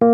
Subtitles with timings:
[0.00, 0.08] Einen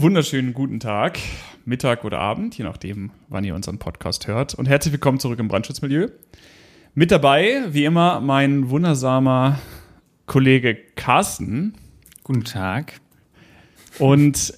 [0.00, 1.18] wunderschönen guten Tag,
[1.66, 4.54] Mittag oder Abend, je nachdem, wann ihr unseren Podcast hört.
[4.54, 6.08] Und herzlich willkommen zurück im Brandschutzmilieu.
[6.94, 9.58] Mit dabei, wie immer, mein wundersamer
[10.24, 11.74] Kollege Carsten.
[12.24, 13.02] Guten Tag.
[13.98, 14.54] Und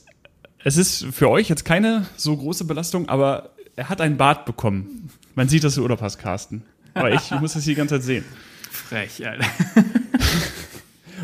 [0.63, 5.11] es ist für euch jetzt keine so große Belastung, aber er hat einen Bart bekommen.
[5.35, 6.63] Man sieht, dass du Urlaub hast, Carsten.
[6.95, 8.25] Aber ich muss das die ganze Zeit sehen.
[8.71, 9.47] Frech, Alter.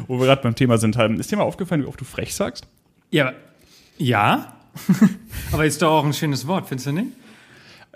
[0.06, 2.66] Wo wir gerade beim Thema sind, ist dir mal aufgefallen, wie oft du frech sagst?
[3.11, 3.33] Ja,
[3.98, 4.55] ja.
[5.53, 7.09] aber ist doch auch ein schönes Wort, findest du nicht?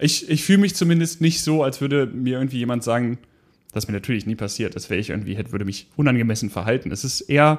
[0.00, 3.18] Ich, ich fühle mich zumindest nicht so, als würde mir irgendwie jemand sagen,
[3.72, 6.90] das mir natürlich nie passiert, dass wäre ich irgendwie hätte, würde mich unangemessen verhalten.
[6.90, 7.58] Es ist eher,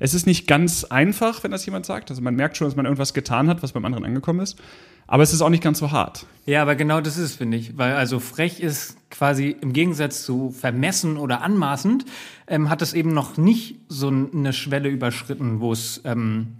[0.00, 2.10] es ist nicht ganz einfach, wenn das jemand sagt.
[2.10, 4.58] Also man merkt schon, dass man irgendwas getan hat, was beim anderen angekommen ist.
[5.06, 6.26] Aber es ist auch nicht ganz so hart.
[6.46, 7.78] Ja, aber genau das ist es, finde ich.
[7.78, 12.04] Weil also frech ist quasi im Gegensatz zu vermessen oder anmaßend,
[12.48, 16.56] ähm, hat es eben noch nicht so eine Schwelle überschritten, wo es ähm,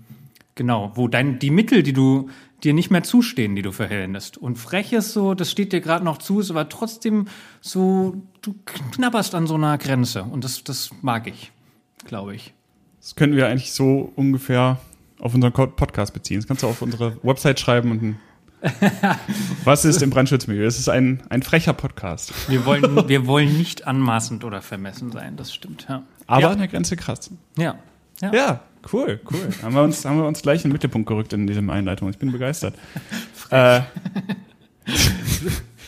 [0.61, 2.29] Genau, wo dein, die Mittel, die du
[2.63, 4.37] dir nicht mehr zustehen, die du verhältst.
[4.37, 7.29] Und frech ist so, das steht dir gerade noch zu, ist aber trotzdem
[7.63, 8.55] so, du
[8.93, 10.23] knabberst an so einer Grenze.
[10.23, 11.51] Und das, das mag ich,
[12.05, 12.53] glaube ich.
[13.01, 14.79] Das könnten wir eigentlich so ungefähr
[15.19, 16.39] auf unseren Podcast beziehen.
[16.39, 18.17] Das kannst du auf unsere Website schreiben und
[19.65, 20.67] Was ist im Brandschutzmilieu?
[20.67, 22.35] Es ist ein, ein frecher Podcast.
[22.51, 26.03] Wir wollen, wir wollen nicht anmaßend oder vermessen sein, das stimmt, ja.
[26.27, 26.55] Aber ja.
[26.55, 27.31] der Grenze krass.
[27.57, 27.77] Ja.
[28.21, 28.35] Ja.
[28.35, 28.61] ja.
[28.93, 29.49] Cool, cool.
[29.63, 32.11] haben, wir uns, haben wir uns gleich in den Mittelpunkt gerückt in diesem Einleitung.
[32.11, 32.75] Ich bin begeistert.
[33.51, 33.81] äh,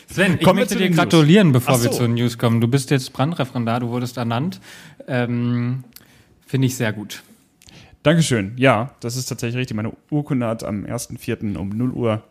[0.09, 1.83] Sven, ich möchte dir gratulieren, bevor so.
[1.83, 2.61] wir zu den News kommen.
[2.61, 4.59] Du bist jetzt Brandreferendar, du wurdest ernannt.
[5.07, 5.83] Ähm,
[6.53, 7.23] Finde ich sehr gut.
[8.03, 8.53] Dankeschön.
[8.57, 9.75] Ja, das ist tatsächlich richtig.
[9.75, 11.57] Meine Urkunde hat am 1.4.
[11.57, 12.23] um 0 Uhr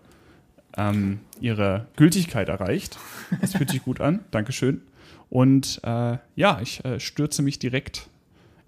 [0.76, 2.98] ähm, ihre Gültigkeit erreicht.
[3.40, 4.20] Das fühlt sich gut an.
[4.30, 4.80] Dankeschön.
[5.28, 8.06] Und äh, ja, ich äh, stürze mich direkt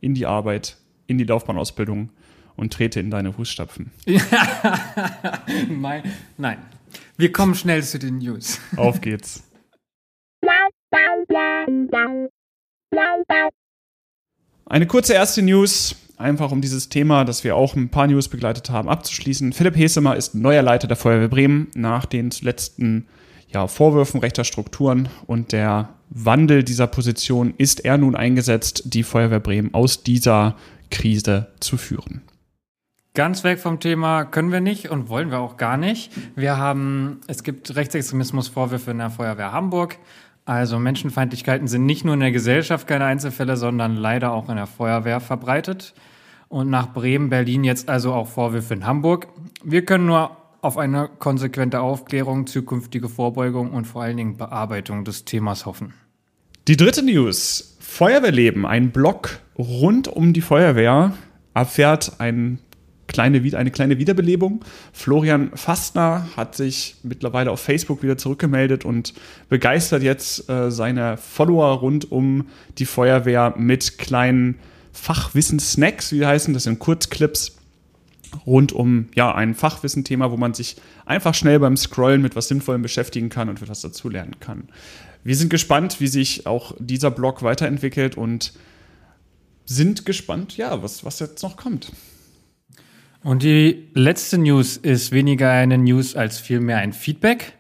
[0.00, 0.76] in die Arbeit
[1.06, 2.10] in die Laufbahnausbildung
[2.56, 3.92] und trete in deine Fußstapfen.
[6.36, 6.59] Nein.
[7.16, 8.59] Wir kommen schnell zu den News.
[8.76, 9.44] Auf geht's.
[14.66, 18.70] Eine kurze erste News, einfach um dieses Thema, das wir auch ein paar News begleitet
[18.70, 19.52] haben, abzuschließen.
[19.52, 23.06] Philipp Hesemer ist neuer Leiter der Feuerwehr Bremen nach den letzten
[23.48, 29.41] ja, Vorwürfen rechter Strukturen und der Wandel dieser Position ist er nun eingesetzt, die Feuerwehr
[29.41, 30.56] Bremen aus dieser
[30.91, 32.22] Krise zu führen.
[33.16, 36.10] Ganz weg vom Thema können wir nicht und wollen wir auch gar nicht.
[36.34, 39.98] Wir haben, es gibt Rechtsextremismusvorwürfe in der Feuerwehr Hamburg.
[40.47, 44.66] Also Menschenfeindlichkeiten sind nicht nur in der Gesellschaft keine Einzelfälle, sondern leider auch in der
[44.66, 45.94] Feuerwehr verbreitet.
[46.49, 49.28] Und nach Bremen, Berlin jetzt also auch Vorwürfe in Hamburg.
[49.65, 55.25] Wir können nur auf eine konsequente Aufklärung, zukünftige Vorbeugung und vor allen Dingen Bearbeitung des
[55.25, 55.94] Themas hoffen.
[56.69, 57.77] Die dritte News.
[57.81, 61.12] Feuerwehrleben, ein Blog rund um die Feuerwehr,
[61.54, 62.59] erfährt ein
[63.14, 64.64] kleine, eine kleine Wiederbelebung.
[64.92, 69.14] Florian Fastner hat sich mittlerweile auf Facebook wieder zurückgemeldet und
[69.48, 72.48] begeistert jetzt äh, seine Follower rund um
[72.78, 74.56] die Feuerwehr mit kleinen
[74.92, 76.53] Fachwissen-Snacks, wie die heißen.
[76.54, 77.56] Das sind Kurzclips
[78.47, 80.76] rund um ja, ein Fachwissen-Thema, wo man sich
[81.06, 84.64] einfach schnell beim Scrollen mit was Sinnvollem beschäftigen kann und etwas dazulernen kann.
[85.22, 88.54] Wir sind gespannt, wie sich auch dieser Blog weiterentwickelt und
[89.66, 91.92] sind gespannt, ja, was, was jetzt noch kommt.
[93.24, 97.54] Und die letzte News ist weniger eine News als vielmehr ein Feedback.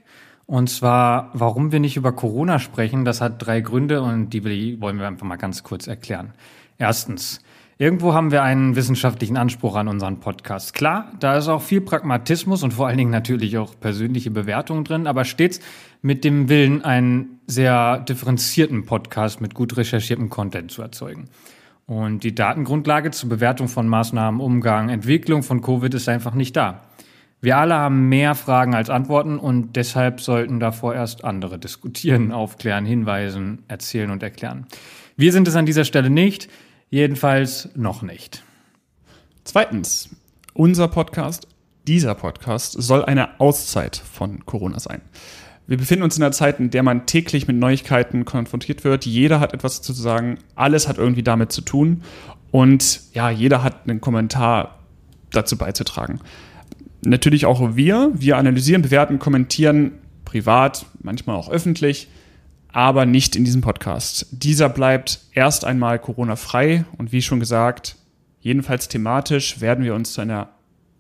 [0.44, 4.98] Und zwar, warum wir nicht über Corona sprechen, das hat drei Gründe und die wollen
[4.98, 6.34] wir einfach mal ganz kurz erklären.
[6.76, 7.40] Erstens,
[7.76, 10.74] Irgendwo haben wir einen wissenschaftlichen Anspruch an unseren Podcast.
[10.74, 15.08] Klar, da ist auch viel Pragmatismus und vor allen Dingen natürlich auch persönliche Bewertung drin,
[15.08, 15.58] aber stets
[16.00, 21.28] mit dem Willen, einen sehr differenzierten Podcast mit gut recherchiertem Content zu erzeugen.
[21.86, 26.82] Und die Datengrundlage zur Bewertung von Maßnahmen, Umgang, Entwicklung von Covid ist einfach nicht da.
[27.42, 32.86] Wir alle haben mehr Fragen als Antworten und deshalb sollten davor erst andere diskutieren, aufklären,
[32.86, 34.66] hinweisen, erzählen und erklären.
[35.16, 36.48] Wir sind es an dieser Stelle nicht.
[36.88, 38.44] Jedenfalls noch nicht.
[39.44, 40.08] Zweitens,
[40.54, 41.48] unser Podcast,
[41.86, 45.02] dieser Podcast, soll eine Auszeit von Corona sein.
[45.66, 49.06] Wir befinden uns in einer Zeit, in der man täglich mit Neuigkeiten konfrontiert wird.
[49.06, 52.02] Jeder hat etwas zu sagen, alles hat irgendwie damit zu tun.
[52.50, 54.78] Und ja, jeder hat einen Kommentar
[55.30, 56.20] dazu beizutragen.
[57.04, 58.10] Natürlich auch wir.
[58.14, 59.92] Wir analysieren, bewerten, kommentieren
[60.24, 62.08] privat, manchmal auch öffentlich
[62.74, 64.26] aber nicht in diesem Podcast.
[64.32, 67.96] Dieser bleibt erst einmal Corona-frei und wie schon gesagt,
[68.40, 70.50] jedenfalls thematisch werden wir uns zu einer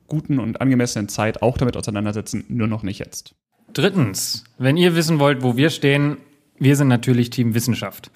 [0.06, 3.34] guten und angemessenen Zeit auch damit auseinandersetzen, nur noch nicht jetzt.
[3.74, 6.18] Drittens, wenn ihr wissen wollt, wo wir stehen,
[6.60, 8.12] wir sind natürlich Team Wissenschaft.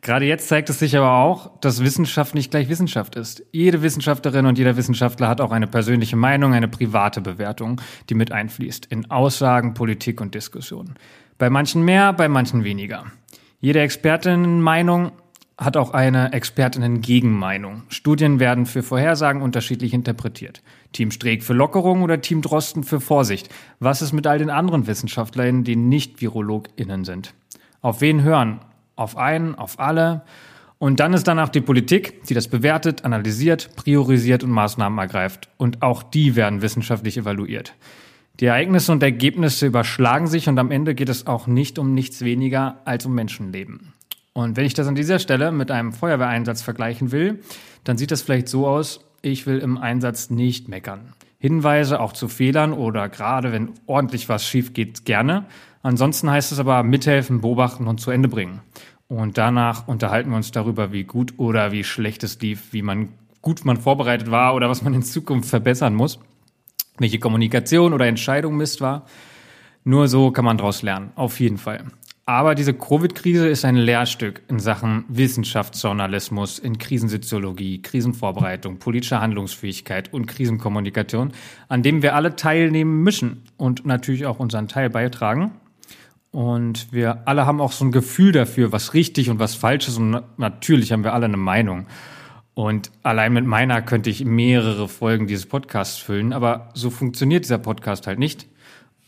[0.00, 3.42] Gerade jetzt zeigt es sich aber auch, dass Wissenschaft nicht gleich Wissenschaft ist.
[3.52, 8.32] Jede Wissenschaftlerin und jeder Wissenschaftler hat auch eine persönliche Meinung, eine private Bewertung, die mit
[8.32, 10.94] einfließt in Aussagen, Politik und Diskussion.
[11.36, 13.04] Bei manchen mehr, bei manchen weniger.
[13.60, 15.12] Jede Expertinnenmeinung
[15.58, 17.82] hat auch eine Expertinnen-Gegenmeinung.
[17.88, 20.62] Studien werden für Vorhersagen unterschiedlich interpretiert.
[20.94, 23.50] Team Streeck für Lockerung oder Team Drosten für Vorsicht.
[23.80, 27.34] Was ist mit all den anderen WissenschaftlerInnen, die nicht VirologInnen sind?
[27.82, 28.60] Auf wen hören?
[28.96, 30.22] auf einen, auf alle.
[30.78, 35.48] Und dann ist danach die Politik, die das bewertet, analysiert, priorisiert und Maßnahmen ergreift.
[35.56, 37.74] Und auch die werden wissenschaftlich evaluiert.
[38.40, 42.22] Die Ereignisse und Ergebnisse überschlagen sich und am Ende geht es auch nicht um nichts
[42.22, 43.92] weniger als um Menschenleben.
[44.32, 47.40] Und wenn ich das an dieser Stelle mit einem Feuerwehreinsatz vergleichen will,
[47.84, 51.12] dann sieht das vielleicht so aus, ich will im Einsatz nicht meckern.
[51.38, 55.44] Hinweise auch zu Fehlern oder gerade wenn ordentlich was schief geht, gerne.
[55.82, 58.60] Ansonsten heißt es aber mithelfen, beobachten und zu Ende bringen.
[59.08, 63.10] Und danach unterhalten wir uns darüber, wie gut oder wie schlecht es lief, wie man
[63.42, 66.18] gut man vorbereitet war oder was man in Zukunft verbessern muss,
[66.98, 69.04] welche Kommunikation oder Entscheidung Mist war.
[69.84, 71.84] Nur so kann man daraus lernen, auf jeden Fall.
[72.26, 80.26] Aber diese Covid-Krise ist ein Lehrstück in Sachen Wissenschaftsjournalismus, in Krisensoziologie, Krisenvorbereitung, politischer Handlungsfähigkeit und
[80.26, 81.32] Krisenkommunikation,
[81.68, 85.52] an dem wir alle teilnehmen müssen und natürlich auch unseren Teil beitragen.
[86.30, 89.98] Und wir alle haben auch so ein Gefühl dafür, was richtig und was falsch ist.
[89.98, 91.86] Und natürlich haben wir alle eine Meinung.
[92.54, 96.32] Und allein mit meiner könnte ich mehrere Folgen dieses Podcasts füllen.
[96.32, 98.46] Aber so funktioniert dieser Podcast halt nicht.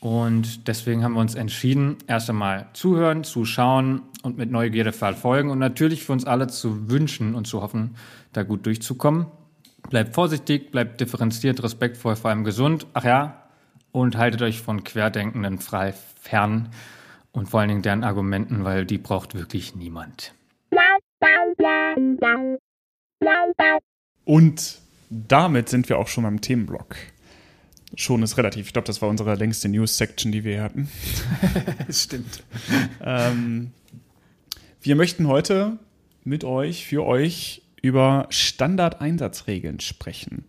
[0.07, 5.59] Und deswegen haben wir uns entschieden, erst einmal zuhören, zuschauen und mit Neugierde verfolgen und
[5.59, 7.97] natürlich für uns alle zu wünschen und zu hoffen,
[8.33, 9.27] da gut durchzukommen.
[9.91, 12.87] Bleibt vorsichtig, bleibt differenziert, respektvoll, vor allem gesund.
[12.95, 13.49] Ach ja,
[13.91, 16.69] und haltet euch von Querdenkenden frei fern
[17.33, 20.35] und vor allen Dingen deren Argumenten, weil die braucht wirklich niemand.
[24.25, 24.79] Und
[25.11, 26.95] damit sind wir auch schon beim Themenblock
[27.97, 28.67] schon ist relativ.
[28.67, 30.89] Ich glaube, das war unsere längste News-Section, die wir hatten.
[31.91, 32.45] Stimmt.
[33.05, 33.73] ähm,
[34.83, 35.79] wir möchten heute
[36.23, 40.45] mit euch, für euch über Standardeinsatzregeln sprechen.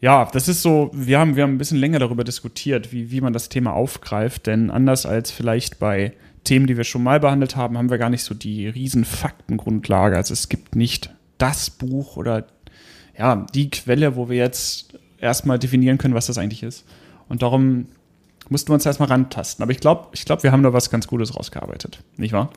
[0.00, 3.20] Ja, das ist so, wir haben, wir haben ein bisschen länger darüber diskutiert, wie, wie
[3.20, 6.14] man das Thema aufgreift, denn anders als vielleicht bei
[6.44, 10.16] Themen, die wir schon mal behandelt haben, haben wir gar nicht so die riesen Faktengrundlage.
[10.16, 12.46] Also es gibt nicht das Buch oder
[13.18, 16.84] ja, die Quelle, wo wir jetzt erstmal definieren können, was das eigentlich ist.
[17.28, 17.86] Und darum
[18.48, 19.62] mussten wir uns erstmal rantasten.
[19.62, 22.02] Aber ich glaube, ich glaub, wir haben da was ganz Gutes rausgearbeitet.
[22.16, 22.50] Nicht wahr?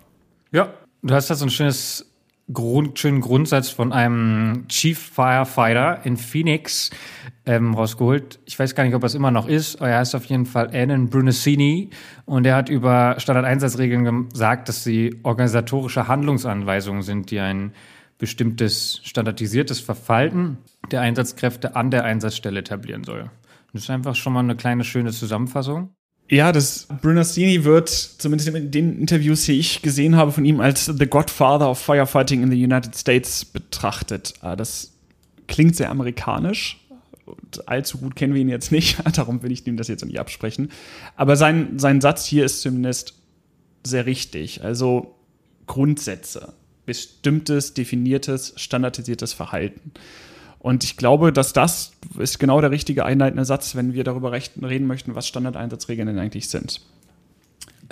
[0.52, 2.14] Ja, du hast da so ein schönes
[2.52, 6.90] Grund, schönen Grundsatz von einem Chief Firefighter in Phoenix
[7.46, 8.40] ähm, rausgeholt.
[8.46, 11.10] Ich weiß gar nicht, ob es immer noch ist, er heißt auf jeden Fall Annan
[11.10, 11.90] Brunacini
[12.26, 17.72] und er hat über Standardeinsatzregeln gesagt, dass sie organisatorische Handlungsanweisungen sind, die ein
[18.18, 20.58] bestimmtes standardisiertes Verhalten
[20.92, 23.30] der Einsatzkräfte an der Einsatzstelle etablieren soll.
[23.74, 25.90] Das ist einfach schon mal eine kleine schöne Zusammenfassung.
[26.30, 30.86] Ja, das Brunastini wird, zumindest in den Interviews, die ich gesehen habe von ihm, als
[30.86, 34.34] The Godfather of Firefighting in the United States betrachtet.
[34.42, 34.94] Ah, das
[35.48, 36.80] klingt sehr amerikanisch.
[37.26, 40.20] Und allzu gut kennen wir ihn jetzt nicht, darum will ich ihm das jetzt nicht
[40.20, 40.70] absprechen.
[41.16, 43.16] Aber sein, sein Satz hier ist zumindest
[43.86, 44.64] sehr richtig.
[44.64, 45.16] Also
[45.68, 46.54] Grundsätze,
[46.86, 49.92] bestimmtes, definiertes, standardisiertes Verhalten.
[50.60, 54.88] Und ich glaube, dass das ist genau der richtige einleitende Satz, wenn wir darüber reden
[54.88, 56.82] möchten, was Standardeinsatzregeln denn eigentlich sind.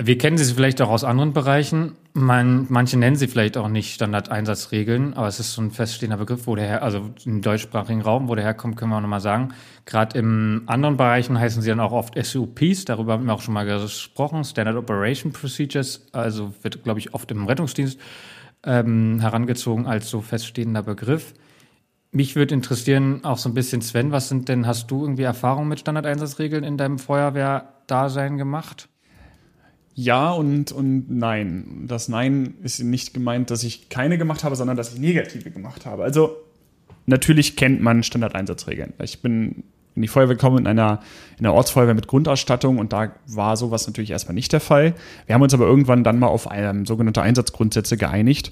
[0.01, 1.97] Wir kennen sie vielleicht auch aus anderen Bereichen.
[2.13, 6.47] Man, manche nennen sie vielleicht auch nicht Standardeinsatzregeln, aber es ist so ein feststehender Begriff,
[6.47, 9.53] wo der her, also im deutschsprachigen Raum, wo der herkommt, können wir auch nochmal sagen.
[9.85, 13.53] Gerade in anderen Bereichen heißen sie dann auch oft SOPs, darüber haben wir auch schon
[13.53, 17.99] mal gesprochen, Standard Operation Procedures, also wird, glaube ich, oft im Rettungsdienst
[18.65, 21.33] ähm, herangezogen als so feststehender Begriff.
[22.11, 25.69] Mich würde interessieren, auch so ein bisschen, Sven, was sind denn, hast du irgendwie Erfahrungen
[25.69, 28.89] mit Standardeinsatzregeln in deinem Feuerwehrdasein gemacht?
[29.93, 31.85] Ja und, und nein.
[31.87, 35.85] Das Nein ist nicht gemeint, dass ich keine gemacht habe, sondern dass ich negative gemacht
[35.85, 36.03] habe.
[36.03, 36.37] Also
[37.05, 38.93] natürlich kennt man Standardeinsatzregeln.
[39.01, 39.63] Ich bin
[39.95, 40.99] in die Feuerwehr gekommen in einer,
[41.37, 44.93] in einer Ortsfeuerwehr mit Grundausstattung und da war sowas natürlich erstmal nicht der Fall.
[45.25, 48.51] Wir haben uns aber irgendwann dann mal auf eine sogenannte Einsatzgrundsätze geeinigt,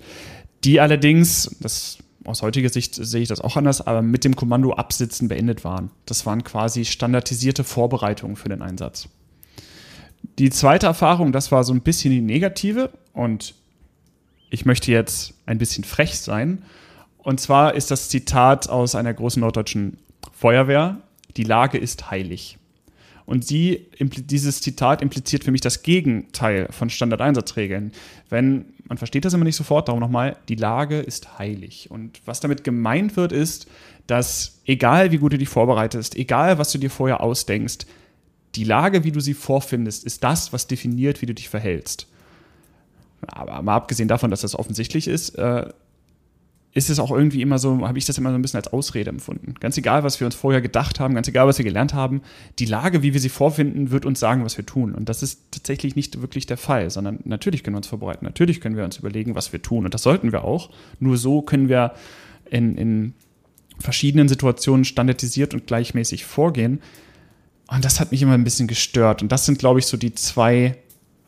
[0.63, 4.73] die allerdings, das aus heutiger Sicht sehe ich das auch anders, aber mit dem Kommando
[4.73, 5.89] Absitzen beendet waren.
[6.05, 9.07] Das waren quasi standardisierte Vorbereitungen für den Einsatz.
[10.37, 13.55] Die zweite Erfahrung, das war so ein bisschen die negative und
[14.49, 16.63] ich möchte jetzt ein bisschen frech sein.
[17.17, 19.97] Und zwar ist das Zitat aus einer großen norddeutschen
[20.33, 20.97] Feuerwehr,
[21.37, 22.57] die Lage ist heilig.
[23.25, 27.91] Und sie, dieses Zitat impliziert für mich das Gegenteil von Standardeinsatzregeln.
[28.27, 31.91] Wenn, man versteht das immer nicht sofort, darum nochmal, die Lage ist heilig.
[31.91, 33.67] Und was damit gemeint wird, ist,
[34.07, 37.85] dass egal wie gut du dich vorbereitest, egal was du dir vorher ausdenkst,
[38.55, 42.07] die Lage, wie du sie vorfindest, ist das, was definiert, wie du dich verhältst.
[43.27, 45.69] Aber mal abgesehen davon, dass das offensichtlich ist, äh,
[46.73, 49.09] ist es auch irgendwie immer so, habe ich das immer so ein bisschen als Ausrede
[49.09, 49.55] empfunden.
[49.59, 52.21] Ganz egal, was wir uns vorher gedacht haben, ganz egal, was wir gelernt haben,
[52.59, 54.93] die Lage, wie wir sie vorfinden, wird uns sagen, was wir tun.
[54.93, 58.61] Und das ist tatsächlich nicht wirklich der Fall, sondern natürlich können wir uns vorbereiten, natürlich
[58.61, 59.85] können wir uns überlegen, was wir tun.
[59.85, 60.69] Und das sollten wir auch.
[60.99, 61.93] Nur so können wir
[62.51, 63.13] in, in
[63.79, 66.81] verschiedenen Situationen standardisiert und gleichmäßig vorgehen.
[67.67, 69.23] Und das hat mich immer ein bisschen gestört.
[69.23, 70.77] Und das sind, glaube ich, so die zwei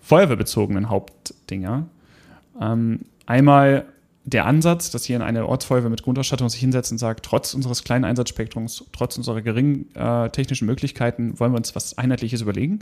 [0.02, 1.88] feuerwehrbezogenen Hauptdinger.
[2.60, 3.86] Ähm, einmal
[4.34, 7.84] der Ansatz, dass hier in eine Ortsfeuerwehr mit Grundausstattung sich hinsetzt und sagt, trotz unseres
[7.84, 12.80] kleinen Einsatzspektrums, trotz unserer geringen äh, technischen Möglichkeiten, wollen wir uns was Einheitliches überlegen.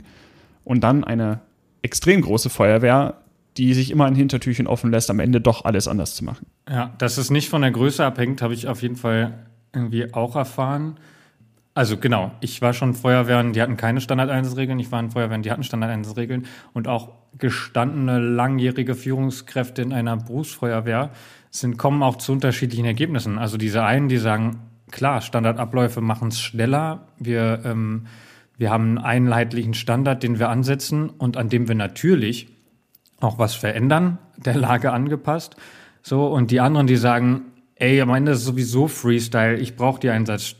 [0.64, 1.40] Und dann eine
[1.82, 3.18] extrem große Feuerwehr,
[3.56, 6.46] die sich immer ein Hintertürchen offen lässt, am Ende doch alles anders zu machen.
[6.68, 10.36] Ja, dass es nicht von der Größe abhängt, habe ich auf jeden Fall irgendwie auch
[10.36, 10.98] erfahren.
[11.74, 15.50] Also genau, ich war schon Feuerwehren, die hatten keine Standardeinsatzregeln, ich war in Feuerwehren, die
[15.50, 21.10] hatten Standardeinsatzregeln und auch gestandene langjährige Führungskräfte in einer Berufsfeuerwehr
[21.50, 23.38] sind, kommen auch zu unterschiedlichen Ergebnissen.
[23.38, 28.06] Also diese einen, die sagen, klar, Standardabläufe machen es schneller, wir, ähm,
[28.56, 32.48] wir haben einen einheitlichen Standard, den wir ansetzen und an dem wir natürlich
[33.20, 35.56] auch was verändern, der Lage angepasst.
[36.02, 37.42] So, und die anderen, die sagen,
[37.74, 40.56] ey, am Ende ist sowieso Freestyle, ich brauche die Einsatz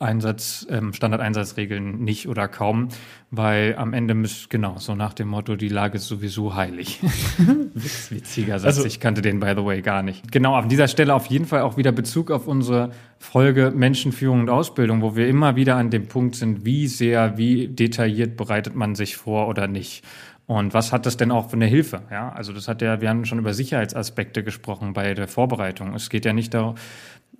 [0.00, 2.88] Einsatz, ähm, Standardeinsatzregeln nicht oder kaum,
[3.30, 7.00] weil am Ende müsst, genau, so nach dem Motto, die Lage ist sowieso heilig.
[7.74, 10.30] Witziger Satz, also, ich kannte den by the way gar nicht.
[10.32, 14.50] Genau, an dieser Stelle auf jeden Fall auch wieder Bezug auf unsere Folge Menschenführung und
[14.50, 18.94] Ausbildung, wo wir immer wieder an dem Punkt sind, wie sehr, wie detailliert bereitet man
[18.94, 20.04] sich vor oder nicht.
[20.46, 22.02] Und was hat das denn auch für eine Hilfe?
[22.10, 25.94] Ja, also das hat ja, wir haben schon über Sicherheitsaspekte gesprochen bei der Vorbereitung.
[25.94, 26.74] Es geht ja nicht darum,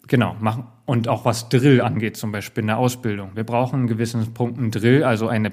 [0.09, 0.67] Genau, machen.
[0.87, 3.31] Und auch was Drill angeht, zum Beispiel in der Ausbildung.
[3.35, 5.53] Wir brauchen einen gewissen Punkt einen Drill, also eine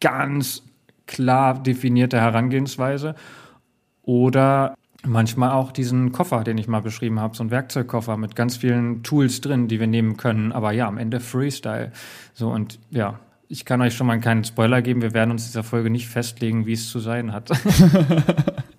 [0.00, 0.62] ganz
[1.06, 3.14] klar definierte Herangehensweise.
[4.02, 8.56] Oder manchmal auch diesen Koffer, den ich mal beschrieben habe, so ein Werkzeugkoffer mit ganz
[8.58, 10.52] vielen Tools drin, die wir nehmen können.
[10.52, 11.92] Aber ja, am Ende Freestyle.
[12.32, 13.18] So und ja,
[13.48, 15.02] ich kann euch schon mal keinen Spoiler geben.
[15.02, 17.50] Wir werden uns dieser Folge nicht festlegen, wie es zu sein hat.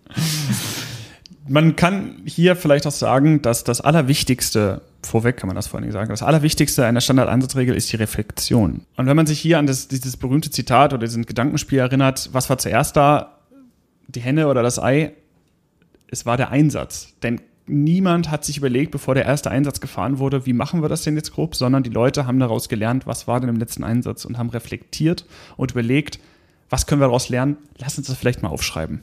[1.52, 5.84] man kann hier vielleicht auch sagen, dass das Allerwichtigste, vorweg kann man das vor allen
[5.84, 8.86] Dingen sagen, das Allerwichtigste einer Standardeinsatzregel ist die Reflexion.
[8.96, 12.50] Und wenn man sich hier an das, dieses berühmte Zitat oder diesen Gedankenspiel erinnert, was
[12.50, 13.38] war zuerst da,
[14.08, 15.14] die Henne oder das Ei?
[16.08, 17.14] Es war der Einsatz.
[17.22, 21.04] Denn niemand hat sich überlegt, bevor der erste Einsatz gefahren wurde, wie machen wir das
[21.04, 24.24] denn jetzt grob, sondern die Leute haben daraus gelernt, was war denn im letzten Einsatz
[24.26, 25.26] und haben reflektiert
[25.58, 26.20] und überlegt,
[26.70, 27.58] was können wir daraus lernen?
[27.78, 29.02] Lass uns das vielleicht mal aufschreiben.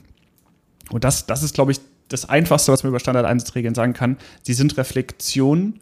[0.89, 1.79] Und das, das ist, glaube ich,
[2.09, 4.17] das Einfachste, was man über Standardeinsatzregeln sagen kann.
[4.43, 5.79] Sie sind Reflexionen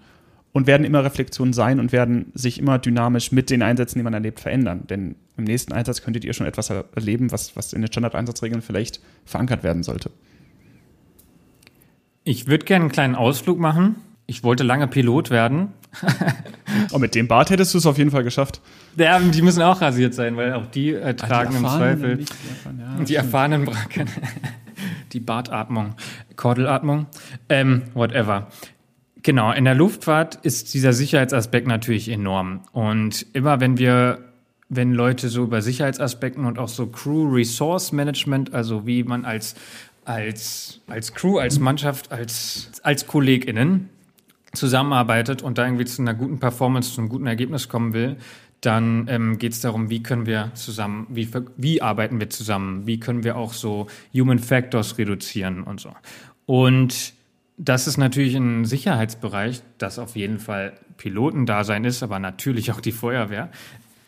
[0.51, 4.13] und werden immer Reflexionen sein und werden sich immer dynamisch mit den Einsätzen, die man
[4.13, 4.88] erlebt, verändern.
[4.88, 9.00] Denn im nächsten Einsatz könntet ihr schon etwas erleben, was, was in den Standardeinsatzregeln vielleicht
[9.25, 10.12] verankert werden sollte.
[12.24, 13.96] Ich würde gerne einen kleinen Ausflug machen.
[14.25, 15.69] Ich wollte lange Pilot werden.
[16.91, 18.60] Und mit dem Bart hättest du es auf jeden Fall geschafft.
[18.98, 22.34] Ja, die müssen auch rasiert sein, weil auch die äh, tragen die im Zweifel nicht,
[22.34, 24.10] die, erfahren, ja, die erfahrenen Bracken
[25.13, 25.96] die Bartatmung,
[26.36, 27.07] Kordelatmung,
[27.50, 28.48] ähm, whatever.
[29.24, 32.62] Genau, in der Luftfahrt ist dieser Sicherheitsaspekt natürlich enorm.
[32.72, 34.19] Und immer wenn wir,
[34.69, 39.55] wenn Leute so über Sicherheitsaspekten und auch so Crew Resource Management, also wie man als,
[40.05, 43.89] als, als Crew, als Mannschaft, als, als KollegInnen
[44.53, 48.17] zusammenarbeitet und da irgendwie zu einer guten Performance, zu einem guten Ergebnis kommen will,
[48.62, 53.00] dann ähm, geht es darum, wie können wir zusammen, wie, wie arbeiten wir zusammen, wie
[53.00, 55.92] können wir auch so Human Factors reduzieren und so.
[56.46, 57.14] Und
[57.58, 62.92] das ist natürlich ein Sicherheitsbereich, das auf jeden Fall Pilotendasein ist, aber natürlich auch die
[62.92, 63.50] Feuerwehr,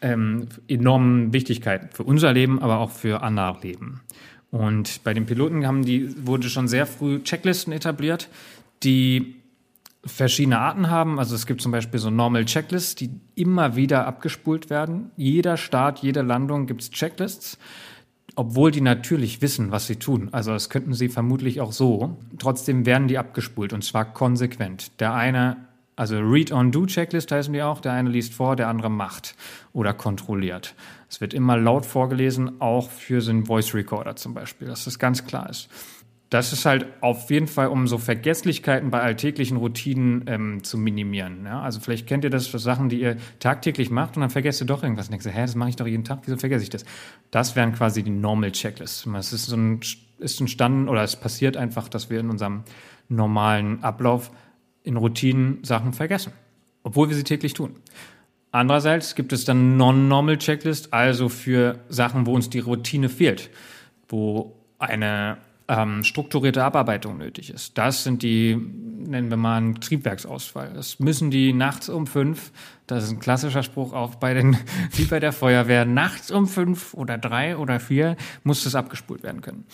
[0.01, 4.01] ähm, enormen Wichtigkeit für unser Leben, aber auch für andere Leben.
[4.51, 8.29] Und bei den Piloten haben die, wurde schon sehr früh Checklisten etabliert,
[8.83, 9.35] die
[10.05, 11.19] verschiedene Arten haben.
[11.19, 15.11] Also es gibt zum Beispiel so Normal Checklists, die immer wieder abgespult werden.
[15.17, 17.57] Jeder Start, jede Landung gibt es Checklists,
[18.35, 20.29] obwohl die natürlich wissen, was sie tun.
[20.31, 22.17] Also das könnten sie vermutlich auch so.
[22.37, 24.99] Trotzdem werden die abgespult und zwar konsequent.
[25.01, 25.57] Der eine,
[25.97, 29.35] also Read-on-Do-Checklist heißen die auch, der eine liest vor, der andere macht
[29.73, 30.75] oder kontrolliert.
[31.09, 34.99] Es wird immer laut vorgelesen, auch für so einen Voice Recorder zum Beispiel, dass das
[34.99, 35.67] ganz klar ist.
[36.29, 41.45] Das ist halt auf jeden Fall, um so Vergesslichkeiten bei alltäglichen Routinen ähm, zu minimieren.
[41.45, 41.61] Ja?
[41.61, 44.67] Also vielleicht kennt ihr das für Sachen, die ihr tagtäglich macht und dann vergesst ihr
[44.67, 46.85] doch irgendwas und denkt, hä, das mache ich doch jeden Tag, wieso vergesse ich das?
[47.31, 49.07] Das wären quasi die Normal Checklists.
[49.07, 49.79] Es ist, so ein,
[50.19, 52.63] ist entstanden oder es passiert einfach, dass wir in unserem
[53.07, 54.31] normalen Ablauf
[54.83, 56.31] in Routinen Sachen vergessen,
[56.83, 57.75] obwohl wir sie täglich tun.
[58.51, 63.49] Andererseits gibt es dann Non-Normal Checklist, also für Sachen, wo uns die Routine fehlt,
[64.07, 65.37] wo eine
[65.69, 67.77] ähm, strukturierte Abarbeitung nötig ist.
[67.77, 70.73] Das sind die, nennen wir mal einen Triebwerksausfall.
[70.73, 72.51] Das müssen die nachts um fünf,
[72.87, 74.57] das ist ein klassischer Spruch auch bei den,
[74.93, 79.41] wie bei der Feuerwehr, nachts um fünf oder drei oder vier muss das abgespult werden
[79.41, 79.65] können.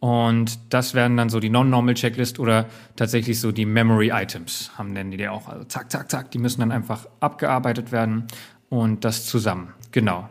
[0.00, 2.66] Und das werden dann so die Non-Normal Checklist oder
[2.96, 5.48] tatsächlich so die Memory Items, haben nennen die die auch.
[5.48, 8.24] Also zack, zack, zack, die müssen dann einfach abgearbeitet werden
[8.68, 9.74] und das zusammen.
[9.92, 10.28] Genau.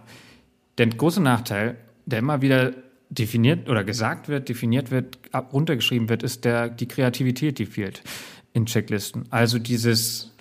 [0.77, 2.73] Der große Nachteil, der immer wieder
[3.11, 5.19] definiert oder gesagt wird, definiert wird,
[5.53, 8.01] runtergeschrieben wird, ist der, die Kreativität, die fehlt
[8.53, 9.25] in Checklisten.
[9.29, 10.33] Also dieses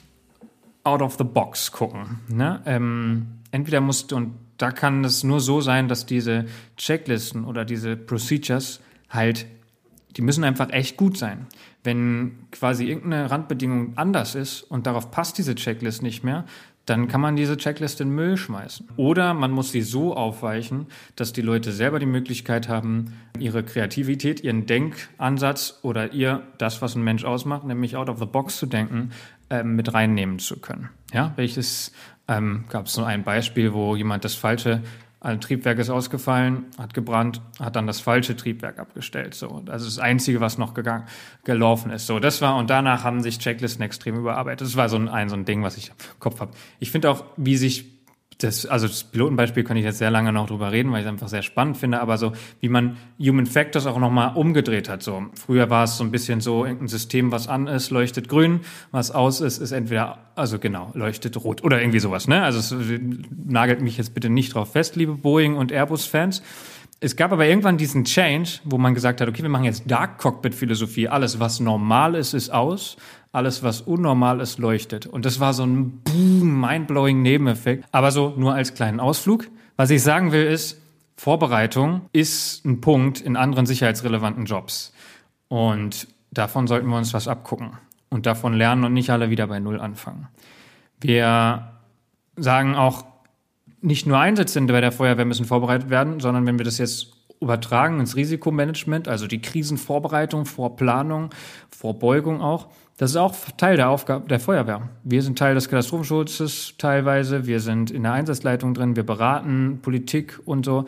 [0.84, 2.20] out of the box gucken.
[2.28, 2.62] Ne?
[2.64, 6.46] Ähm, entweder musst du, und da kann es nur so sein, dass diese
[6.76, 9.46] Checklisten oder diese Procedures halt,
[10.16, 11.46] die müssen einfach echt gut sein.
[11.82, 16.44] Wenn quasi irgendeine Randbedingung anders ist und darauf passt diese Checklist nicht mehr,
[16.87, 18.88] dann kann man diese Checkliste in Müll schmeißen.
[18.96, 24.42] Oder man muss sie so aufweichen, dass die Leute selber die Möglichkeit haben, ihre Kreativität,
[24.42, 28.66] ihren Denkansatz oder ihr, das, was ein Mensch ausmacht, nämlich out of the box zu
[28.66, 29.10] denken,
[29.50, 30.88] äh, mit reinnehmen zu können.
[31.12, 31.92] Ja, welches
[32.28, 34.82] ähm, gab es so ein Beispiel, wo jemand das falsche
[35.20, 39.34] ein Triebwerk ist ausgefallen, hat gebrannt, hat dann das falsche Triebwerk abgestellt.
[39.34, 41.04] So, das ist das Einzige, was noch gegangen,
[41.44, 42.06] gelaufen ist.
[42.06, 44.66] So, das war und danach haben sich Checklisten extrem überarbeitet.
[44.66, 46.52] Das war so ein, ein so ein Ding, was ich im Kopf habe.
[46.78, 48.00] Ich finde auch, wie sich
[48.42, 51.11] das, also das Pilotenbeispiel kann ich jetzt sehr lange noch drüber reden, weil ich es
[51.11, 55.02] einfach sehr spannend finde, aber so, wie man Human Factors auch nochmal umgedreht hat.
[55.02, 58.61] So, früher war es so ein bisschen so, irgendein System, was an ist, leuchtet grün,
[58.90, 62.42] was aus ist, ist entweder, also genau, leuchtet rot oder irgendwie sowas, ne?
[62.42, 62.75] Also es
[63.47, 66.42] nagelt mich jetzt bitte nicht drauf fest, liebe Boeing und Airbus-Fans.
[67.02, 70.18] Es gab aber irgendwann diesen Change, wo man gesagt hat, okay, wir machen jetzt Dark
[70.18, 71.09] Cockpit Philosophie.
[71.09, 72.98] Alles, was normal ist, ist aus
[73.33, 75.07] alles, was unnormal ist, leuchtet.
[75.07, 77.85] Und das war so ein boom, mindblowing Nebeneffekt.
[77.93, 79.47] Aber so nur als kleinen Ausflug.
[79.77, 80.81] Was ich sagen will ist,
[81.16, 84.93] Vorbereitung ist ein Punkt in anderen sicherheitsrelevanten Jobs.
[85.49, 87.73] Und davon sollten wir uns was abgucken.
[88.09, 90.29] Und davon lernen und nicht alle wieder bei Null anfangen.
[91.01, 91.73] Wir
[92.37, 93.05] sagen auch,
[93.81, 98.01] nicht nur Einsätze bei der Feuerwehr müssen vorbereitet werden, sondern wenn wir das jetzt übertragen
[98.01, 101.31] ins Risikomanagement, also die Krisenvorbereitung, Vorplanung,
[101.71, 102.69] Vorbeugung auch,
[103.00, 104.90] das ist auch Teil der Aufgabe der Feuerwehr.
[105.04, 110.38] Wir sind Teil des Katastrophenschutzes teilweise, wir sind in der Einsatzleitung drin, wir beraten Politik
[110.44, 110.84] und so.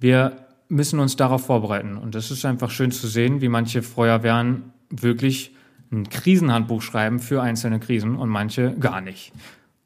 [0.00, 0.38] Wir
[0.70, 1.98] müssen uns darauf vorbereiten.
[1.98, 5.54] Und das ist einfach schön zu sehen, wie manche Feuerwehren wirklich
[5.92, 9.34] ein Krisenhandbuch schreiben für einzelne Krisen und manche gar nicht.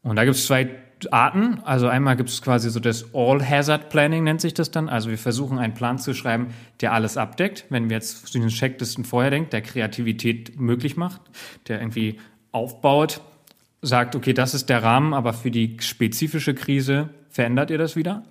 [0.02, 0.70] Und da gibt es zwei
[1.12, 1.60] Arten.
[1.64, 4.88] Also einmal gibt es quasi so das All-Hazard Planning, nennt sich das dann.
[4.88, 6.48] Also wir versuchen einen Plan zu schreiben,
[6.80, 7.64] der alles abdeckt.
[7.70, 11.20] Wenn wir jetzt zu den Checklisten vorher denken, der Kreativität möglich macht,
[11.68, 12.18] der irgendwie
[12.52, 13.20] aufbaut,
[13.82, 18.24] sagt, okay, das ist der Rahmen, aber für die spezifische Krise verändert ihr das wieder.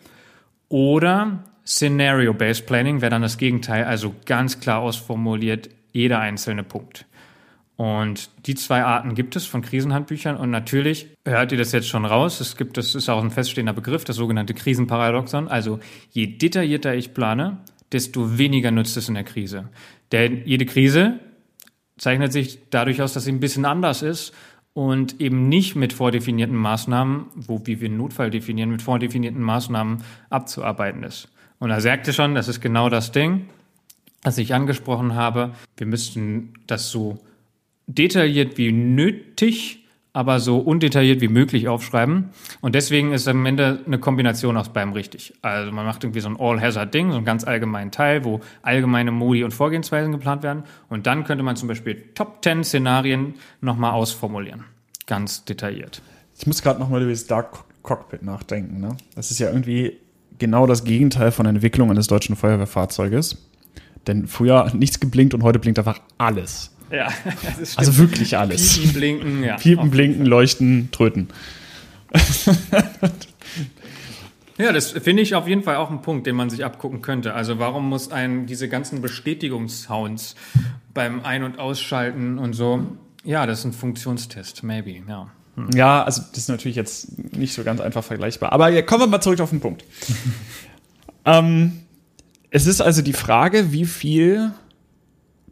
[0.70, 7.06] Oder Scenario-Based Planning wäre dann das Gegenteil, also ganz klar ausformuliert jeder einzelne Punkt.
[7.78, 10.36] Und die zwei Arten gibt es von Krisenhandbüchern.
[10.36, 12.42] Und natürlich hört ihr das jetzt schon raus.
[12.42, 15.48] Es gibt, das ist auch ein feststehender Begriff, das sogenannte Krisenparadoxon.
[15.48, 17.60] Also je detaillierter ich plane,
[17.92, 19.70] desto weniger nützt es in der Krise.
[20.12, 21.20] Denn jede Krise
[21.98, 24.34] zeichnet sich dadurch aus, dass sie ein bisschen anders ist
[24.74, 30.04] und eben nicht mit vordefinierten Maßnahmen, wo wie wir einen Notfall definieren, mit vordefinierten Maßnahmen
[30.32, 31.30] abzuarbeiten ist.
[31.60, 33.50] Und da sagte schon, das ist genau das Ding,
[34.24, 35.52] was ich angesprochen habe.
[35.78, 37.20] Wir müssten das so
[37.88, 42.30] detailliert wie nötig, aber so undetailliert wie möglich aufschreiben.
[42.62, 45.34] Und deswegen ist am Ende eine Kombination aus beidem richtig.
[45.42, 49.44] Also man macht irgendwie so ein All-Hazard-Ding, so einen ganz allgemeinen Teil, wo allgemeine Modi
[49.44, 50.64] und Vorgehensweisen geplant werden.
[50.90, 54.66] Und dann könnte man zum Beispiel Top 10 Szenarien nochmal ausformulieren.
[55.06, 56.02] Ganz detailliert.
[56.38, 58.80] Ich muss gerade nochmal über das Dark Cockpit nachdenken.
[58.80, 58.98] Ne?
[59.16, 59.98] Das ist ja irgendwie
[60.40, 63.38] genau das Gegenteil von der Entwicklung eines deutschen Feuerwehrfahrzeuges.
[64.08, 66.76] Denn früher hat nichts geblinkt und heute blinkt einfach alles.
[66.92, 67.10] Ja,
[67.76, 68.78] also wirklich alles.
[68.78, 69.56] Piepen, blinken, ja.
[69.58, 71.28] Piepen, blinken, leuchten, tröten.
[74.58, 77.36] Ja, das finde ich auf jeden Fall auch ein Punkt, den man sich abgucken könnte.
[77.36, 80.36] Also warum muss ein diese ganzen Bestätigungssounds
[80.96, 82.82] beim Ein- und Ausschalten und so?
[83.24, 85.30] Ja, das ist ein Funktionstest, maybe, ja.
[85.56, 85.70] Hm.
[85.76, 88.52] Ja, also das ist natürlich jetzt nicht so ganz einfach vergleichbar.
[88.52, 89.84] Aber ja, kommen wir mal zurück auf den Punkt.
[91.26, 91.82] ähm,
[92.50, 94.54] es ist also die Frage, wie viel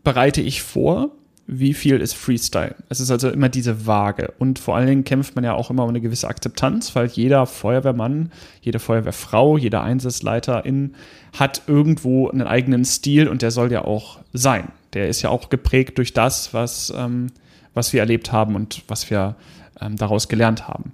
[0.03, 1.11] bereite ich vor?
[1.47, 2.75] Wie viel ist Freestyle?
[2.89, 4.33] Es ist also immer diese Waage.
[4.39, 7.45] Und vor allen Dingen kämpft man ja auch immer um eine gewisse Akzeptanz, weil jeder
[7.45, 8.31] Feuerwehrmann,
[8.61, 10.95] jede Feuerwehrfrau, jeder Einsatzleiterin
[11.37, 14.69] hat irgendwo einen eigenen Stil und der soll ja auch sein.
[14.93, 17.27] Der ist ja auch geprägt durch das, was, ähm,
[17.75, 19.35] was wir erlebt haben und was wir
[19.79, 20.93] ähm, daraus gelernt haben.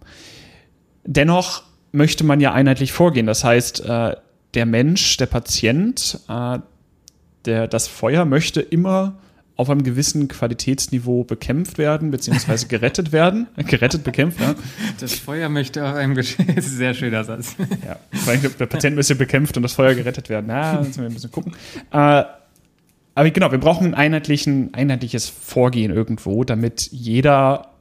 [1.05, 3.25] Dennoch möchte man ja einheitlich vorgehen.
[3.25, 4.15] Das heißt, äh,
[4.53, 6.59] der Mensch, der Patient, äh,
[7.45, 9.15] der, das Feuer möchte immer
[9.61, 13.47] auf einem gewissen Qualitätsniveau bekämpft werden, beziehungsweise gerettet werden.
[13.55, 14.55] gerettet, bekämpft, ja.
[14.99, 16.21] Das Feuer möchte auf einem
[16.57, 17.55] sehr schöner Satz.
[17.85, 17.97] Ja,
[18.59, 20.49] der Patient müsste bekämpft und das Feuer gerettet werden.
[20.49, 21.53] Ja, müssen wir ein bisschen gucken.
[21.91, 22.23] Äh,
[23.13, 27.71] aber genau, wir brauchen ein einheitlichen, einheitliches Vorgehen irgendwo, damit jeder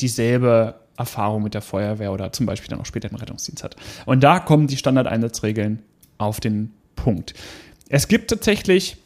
[0.00, 3.76] dieselbe Erfahrung mit der Feuerwehr oder zum Beispiel dann auch später im Rettungsdienst hat.
[4.06, 5.82] Und da kommen die Standardeinsatzregeln
[6.18, 7.34] auf den Punkt.
[7.88, 8.96] Es gibt tatsächlich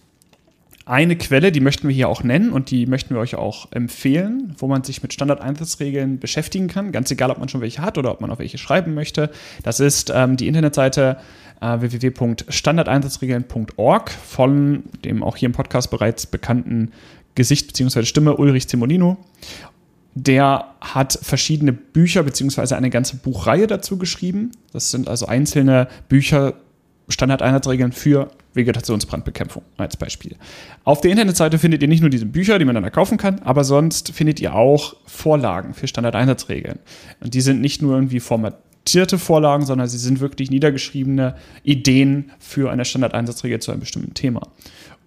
[0.85, 4.55] eine Quelle, die möchten wir hier auch nennen und die möchten wir euch auch empfehlen,
[4.59, 8.11] wo man sich mit Standardeinsatzregeln beschäftigen kann, ganz egal, ob man schon welche hat oder
[8.11, 9.31] ob man auch welche schreiben möchte.
[9.63, 11.17] Das ist ähm, die Internetseite
[11.61, 16.93] äh, www.standardeinsatzregeln.org von dem auch hier im Podcast bereits bekannten
[17.35, 18.05] Gesicht bzw.
[18.05, 19.17] Stimme Ulrich Zimolino.
[20.15, 22.75] Der hat verschiedene Bücher bzw.
[22.75, 24.53] eine ganze Buchreihe dazu geschrieben.
[24.73, 26.55] Das sind also einzelne Bücher,
[27.13, 30.37] Standardeinheitsregeln für Vegetationsbrandbekämpfung als Beispiel.
[30.85, 33.65] Auf der Internetseite findet ihr nicht nur diese Bücher, die man dann kaufen kann, aber
[33.65, 36.79] sonst findet ihr auch Vorlagen für Standardeinheitsregeln.
[37.21, 42.71] Und die sind nicht nur irgendwie formatierte Vorlagen, sondern sie sind wirklich niedergeschriebene Ideen für
[42.71, 44.49] eine Standardeinsatzregel zu einem bestimmten Thema.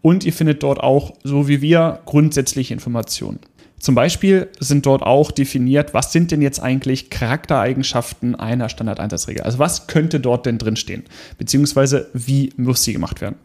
[0.02, 3.40] Und ihr findet dort auch, so wie wir, grundsätzliche Informationen.
[3.80, 9.44] Zum Beispiel sind dort auch definiert, was sind denn jetzt eigentlich Charaktereigenschaften einer Standardeinsatzregel?
[9.44, 11.04] Also was könnte dort denn drinstehen?
[11.38, 13.36] Beziehungsweise wie muss sie gemacht werden?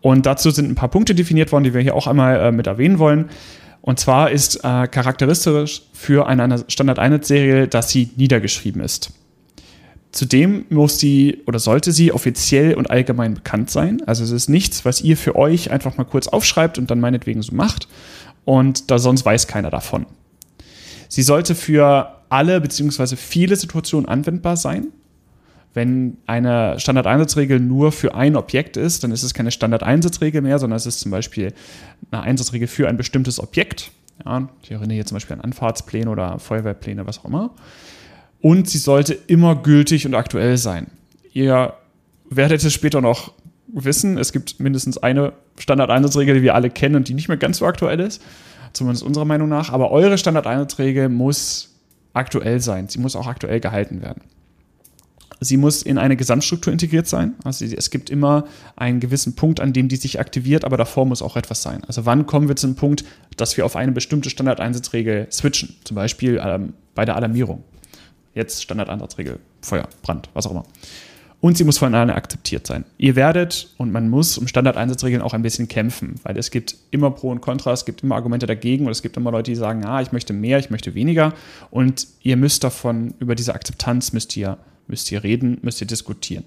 [0.00, 2.66] Und dazu sind ein paar Punkte definiert worden, die wir hier auch einmal äh, mit
[2.66, 3.30] erwähnen wollen.
[3.80, 9.12] Und zwar ist äh, charakteristisch für eine Standardeinheitsregel, dass sie niedergeschrieben ist.
[10.10, 14.00] Zudem muss sie oder sollte sie offiziell und allgemein bekannt sein.
[14.06, 17.42] Also es ist nichts, was ihr für euch einfach mal kurz aufschreibt und dann meinetwegen
[17.42, 17.88] so macht,
[18.44, 20.06] und da sonst weiß keiner davon.
[21.08, 23.16] Sie sollte für alle bzw.
[23.16, 24.88] viele Situationen anwendbar sein.
[25.72, 30.76] Wenn eine Standardeinsatzregel nur für ein Objekt ist, dann ist es keine Standardeinsatzregel mehr, sondern
[30.76, 31.52] es ist zum Beispiel
[32.10, 33.90] eine Einsatzregel für ein bestimmtes Objekt.
[34.24, 37.50] Ja, ich erinnere hier zum Beispiel an Anfahrtspläne oder Feuerwehrpläne, was auch immer.
[38.40, 40.86] Und sie sollte immer gültig und aktuell sein.
[41.32, 41.74] Ihr
[42.30, 43.32] werdet es später noch
[43.74, 47.58] wissen, es gibt mindestens eine Standardeinsatzregel, die wir alle kennen und die nicht mehr ganz
[47.58, 48.22] so aktuell ist,
[48.72, 49.70] zumindest unserer Meinung nach.
[49.70, 51.74] Aber eure Standardeinsatzregel muss
[52.12, 52.88] aktuell sein.
[52.88, 54.22] Sie muss auch aktuell gehalten werden.
[55.40, 57.34] Sie muss in eine Gesamtstruktur integriert sein.
[57.44, 58.44] Also es gibt immer
[58.76, 61.82] einen gewissen Punkt, an dem die sich aktiviert, aber davor muss auch etwas sein.
[61.86, 63.04] Also wann kommen wir zum Punkt,
[63.36, 65.76] dass wir auf eine bestimmte Standardeinsatzregel switchen?
[65.84, 67.64] Zum Beispiel ähm, bei der Alarmierung.
[68.32, 70.64] Jetzt Standardeinsatzregel, Feuer, Brand, was auch immer
[71.44, 72.86] und sie muss von allen akzeptiert sein.
[72.96, 77.10] Ihr werdet und man muss um Standardeinsatzregeln auch ein bisschen kämpfen, weil es gibt immer
[77.10, 79.84] Pro und Contra, es gibt immer Argumente dagegen und es gibt immer Leute, die sagen,
[79.84, 81.34] ah, ich möchte mehr, ich möchte weniger
[81.70, 86.44] und ihr müsst davon, über diese Akzeptanz müsst ihr, müsst ihr reden, müsst ihr diskutieren.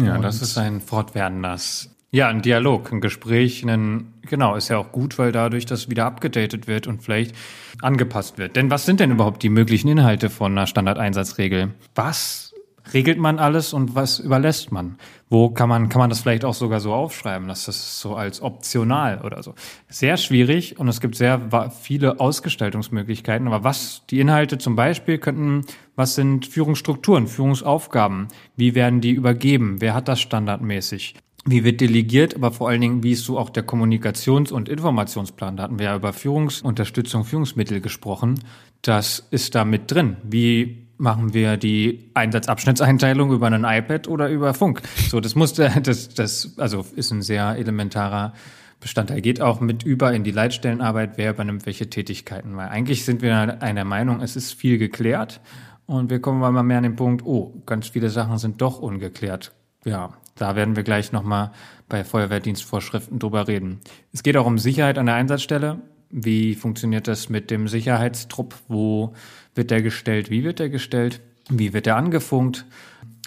[0.00, 4.78] Ja, und das ist ein fortwährendes ja, ein Dialog, ein Gespräch, ein, genau, ist ja
[4.78, 7.34] auch gut, weil dadurch das wieder abgedatet wird und vielleicht
[7.82, 8.54] angepasst wird.
[8.54, 11.70] Denn was sind denn überhaupt die möglichen Inhalte von einer Standardeinsatzregel?
[11.96, 12.53] Was
[12.92, 14.98] regelt man alles und was überlässt man?
[15.30, 18.42] Wo kann man, kann man das vielleicht auch sogar so aufschreiben, dass das so als
[18.42, 19.54] optional oder so?
[19.88, 23.46] Sehr schwierig und es gibt sehr viele Ausgestaltungsmöglichkeiten.
[23.46, 25.62] Aber was die Inhalte zum Beispiel könnten,
[25.96, 28.28] was sind Führungsstrukturen, Führungsaufgaben?
[28.56, 29.80] Wie werden die übergeben?
[29.80, 31.14] Wer hat das standardmäßig?
[31.46, 35.58] Wie wird delegiert, aber vor allen Dingen, wie ist so auch der Kommunikations- und Informationsplan?
[35.58, 38.40] Da hatten wir ja über Führungsunterstützung, Führungsmittel gesprochen.
[38.80, 40.16] Das ist da mit drin.
[40.22, 44.82] Wie machen wir die Einsatzabschnittseinteilung über ein iPad oder über Funk.
[45.08, 48.32] So, das muss, das, das, also ist ein sehr elementarer
[48.80, 49.20] Bestandteil.
[49.20, 52.56] Geht auch mit über in die Leitstellenarbeit, wer übernimmt welche Tätigkeiten.
[52.56, 55.40] Weil eigentlich sind wir einer Meinung, es ist viel geklärt
[55.86, 59.52] und wir kommen mal mehr an den Punkt, oh, ganz viele Sachen sind doch ungeklärt.
[59.84, 61.52] Ja, da werden wir gleich nochmal
[61.88, 63.80] bei Feuerwehrdienstvorschriften drüber reden.
[64.12, 65.80] Es geht auch um Sicherheit an der Einsatzstelle.
[66.10, 68.54] Wie funktioniert das mit dem Sicherheitstrupp?
[68.68, 69.14] Wo
[69.54, 70.30] wird der gestellt?
[70.30, 71.20] Wie wird der gestellt?
[71.48, 72.64] Wie wird er angefunkt?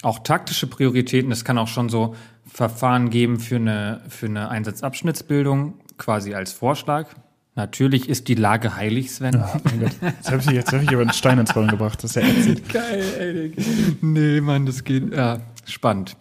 [0.01, 1.31] Auch taktische Prioritäten.
[1.31, 7.07] Es kann auch schon so Verfahren geben für eine, für eine Einsatzabschnittsbildung, quasi als Vorschlag.
[7.55, 9.35] Natürlich ist die Lage heilig, Sven.
[9.35, 9.91] Oh, mein Gott.
[10.01, 12.03] Jetzt habe ich, jetzt hab ich aber einen Stein ins Rollen gebracht.
[12.03, 12.69] Das ist ja ätzend.
[12.73, 13.51] Geil, ey.
[14.01, 15.11] Nee, Mann, das geht.
[15.11, 16.15] Ja, spannend.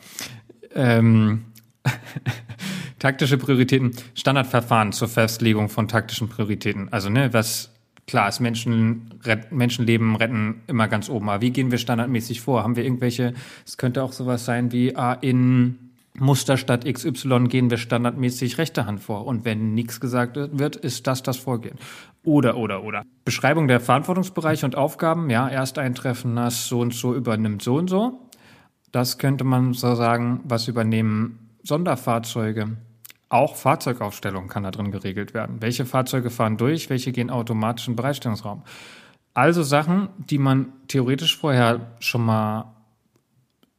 [0.75, 1.45] Ähm,
[2.99, 6.91] Taktische Prioritäten, Standardverfahren zur Festlegung von taktischen Prioritäten.
[6.91, 7.71] Also, ne, was
[8.07, 11.29] klar ist, Menschen, ret, Menschenleben retten immer ganz oben.
[11.29, 12.63] Aber wie gehen wir standardmäßig vor?
[12.63, 13.35] Haben wir irgendwelche,
[13.67, 15.87] es könnte auch sowas sein wie, ah, in
[16.19, 19.27] Musterstadt XY gehen wir standardmäßig rechte Hand vor.
[19.27, 21.79] Und wenn nichts gesagt wird, ist das das Vorgehen.
[22.23, 23.03] Oder, oder, oder.
[23.25, 25.31] Beschreibung der Verantwortungsbereiche und Aufgaben.
[25.31, 28.21] Ja, erst eintreffen, das so und so übernimmt so und so.
[28.93, 32.77] Das könnte man so sagen, was übernehmen Sonderfahrzeuge.
[33.29, 35.61] Auch Fahrzeugaufstellung kann da drin geregelt werden.
[35.61, 38.63] Welche Fahrzeuge fahren durch, welche gehen automatisch in den Bereitstellungsraum.
[39.35, 42.73] Also Sachen, die man theoretisch vorher schon mal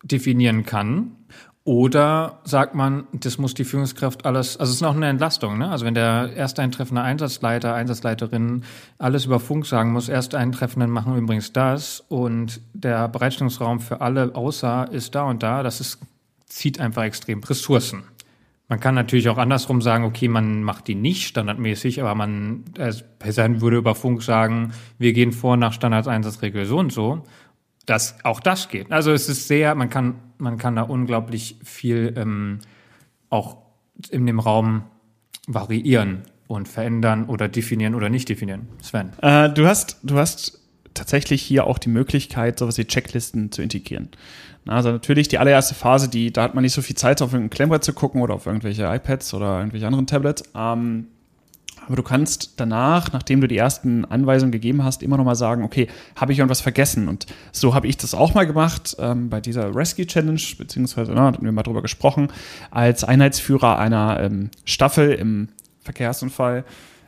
[0.03, 1.15] definieren kann
[1.63, 5.69] oder sagt man, das muss die Führungskraft alles, also es ist noch eine Entlastung, ne?
[5.69, 8.63] Also wenn der ersteintreffende Einsatzleiter, Einsatzleiterin
[8.97, 14.89] alles über Funk sagen muss, Ersteintreffenden machen übrigens das und der Bereitstellungsraum für alle außer
[14.91, 15.99] ist da und da, das ist,
[16.45, 18.03] zieht einfach extrem Ressourcen.
[18.69, 22.91] Man kann natürlich auch andersrum sagen, okay, man macht die nicht standardmäßig, aber man äh,
[23.61, 27.23] würde über Funk sagen, wir gehen vor nach Standardseinsatzregel so und so
[27.87, 28.91] das, auch das geht.
[28.91, 32.59] Also es ist sehr, man kann, man kann da unglaublich viel ähm,
[33.29, 33.57] auch
[34.11, 34.83] in dem Raum
[35.47, 38.67] variieren und verändern oder definieren oder nicht definieren.
[38.81, 39.11] Sven.
[39.21, 40.61] Äh, du hast, du hast
[40.97, 44.09] tatsächlich hier auch die Möglichkeit, sowas wie Checklisten zu integrieren.
[44.65, 47.55] Also natürlich die allererste Phase, die, da hat man nicht so viel Zeit, auf irgendein
[47.55, 50.43] Klemmbrett zu gucken oder auf irgendwelche iPads oder irgendwelche anderen Tablets.
[50.55, 51.07] Ähm,
[51.87, 55.63] aber du kannst danach, nachdem du die ersten Anweisungen gegeben hast, immer noch mal sagen,
[55.63, 57.07] okay, habe ich irgendwas vergessen?
[57.07, 61.27] Und so habe ich das auch mal gemacht ähm, bei dieser Rescue Challenge, beziehungsweise, na,
[61.27, 62.27] hatten wir mal drüber gesprochen,
[62.71, 65.47] als Einheitsführer einer ähm, Staffel im
[65.79, 66.65] Verkehrsunfall,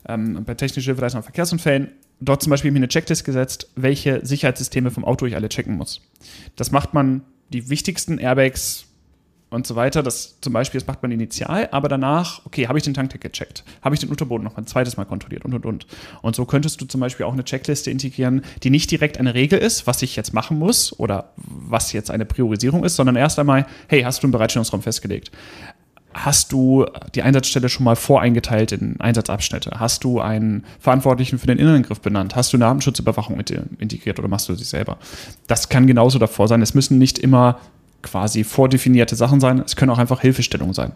[0.07, 5.05] ähm, bei technischer Hilfe Verkehrsunfällen, dort zum Beispiel mir eine Checklist gesetzt, welche Sicherheitssysteme vom
[5.05, 6.01] Auto ich alle checken muss.
[6.55, 8.85] Das macht man die wichtigsten Airbags
[9.49, 10.03] und so weiter.
[10.03, 13.63] Das zum Beispiel, das macht man initial, aber danach, okay, habe ich den Tanktech gecheckt?
[13.81, 15.87] Habe ich den Unterboden noch ein zweites Mal kontrolliert und und und.
[16.21, 19.59] Und so könntest du zum Beispiel auch eine Checkliste integrieren, die nicht direkt eine Regel
[19.59, 23.65] ist, was ich jetzt machen muss oder was jetzt eine Priorisierung ist, sondern erst einmal,
[23.87, 25.31] hey, hast du einen Bereitstellungsraum festgelegt?
[26.13, 29.79] Hast du die Einsatzstelle schon mal voreingeteilt in Einsatzabschnitte?
[29.79, 32.35] Hast du einen Verantwortlichen für den Innenangriff benannt?
[32.35, 34.97] Hast du eine Atemschutzüberwachung integriert oder machst du sie selber?
[35.47, 36.61] Das kann genauso davor sein.
[36.61, 37.59] Es müssen nicht immer
[38.01, 39.59] quasi vordefinierte Sachen sein.
[39.59, 40.93] Es können auch einfach Hilfestellungen sein.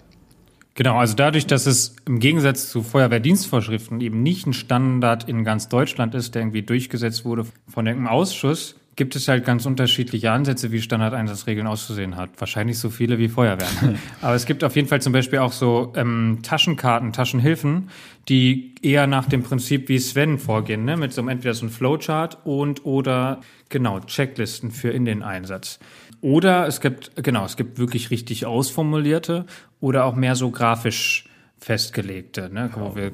[0.76, 5.69] Genau, also dadurch, dass es im Gegensatz zu Feuerwehrdienstvorschriften eben nicht ein Standard in ganz
[5.69, 10.71] Deutschland ist, der irgendwie durchgesetzt wurde von irgendeinem Ausschuss, gibt es halt ganz unterschiedliche Ansätze,
[10.71, 12.29] wie Standardeinsatzregeln auszusehen hat.
[12.38, 13.99] Wahrscheinlich so viele wie Feuerwehren.
[14.21, 17.89] Aber es gibt auf jeden Fall zum Beispiel auch so ähm, Taschenkarten, Taschenhilfen,
[18.29, 20.97] die eher nach dem Prinzip wie Sven vorgehen, ne?
[20.97, 25.79] mit so einem entweder so einem Flowchart und oder genau Checklisten für in den Einsatz.
[26.21, 29.45] Oder es gibt, genau, es gibt wirklich richtig ausformulierte
[29.82, 31.25] oder auch mehr so grafisch
[31.58, 33.12] festgelegte, ne, wo wir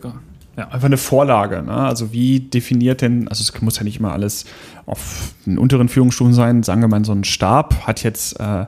[0.58, 0.68] ja.
[0.70, 1.62] Einfach eine Vorlage.
[1.64, 1.74] Ne?
[1.74, 4.46] Also wie definiert denn, also es muss ja nicht immer alles
[4.86, 8.66] auf den unteren Führungsstufen sein, sagen wir mal, so ein Stab hat jetzt äh,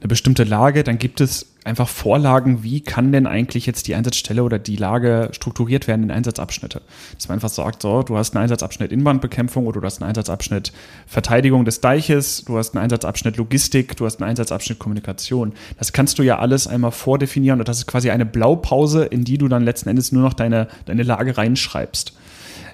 [0.00, 4.42] eine bestimmte Lage, dann gibt es einfach Vorlagen, wie kann denn eigentlich jetzt die Einsatzstelle
[4.42, 6.80] oder die Lage strukturiert werden in Einsatzabschnitte.
[7.14, 10.72] Dass man einfach sagt, so, du hast einen Einsatzabschnitt Inwandbekämpfung oder du hast einen Einsatzabschnitt
[11.06, 15.52] Verteidigung des Deiches, du hast einen Einsatzabschnitt Logistik, du hast einen Einsatzabschnitt Kommunikation.
[15.78, 19.36] Das kannst du ja alles einmal vordefinieren und das ist quasi eine Blaupause, in die
[19.36, 22.14] du dann letzten Endes nur noch deine, deine Lage reinschreibst.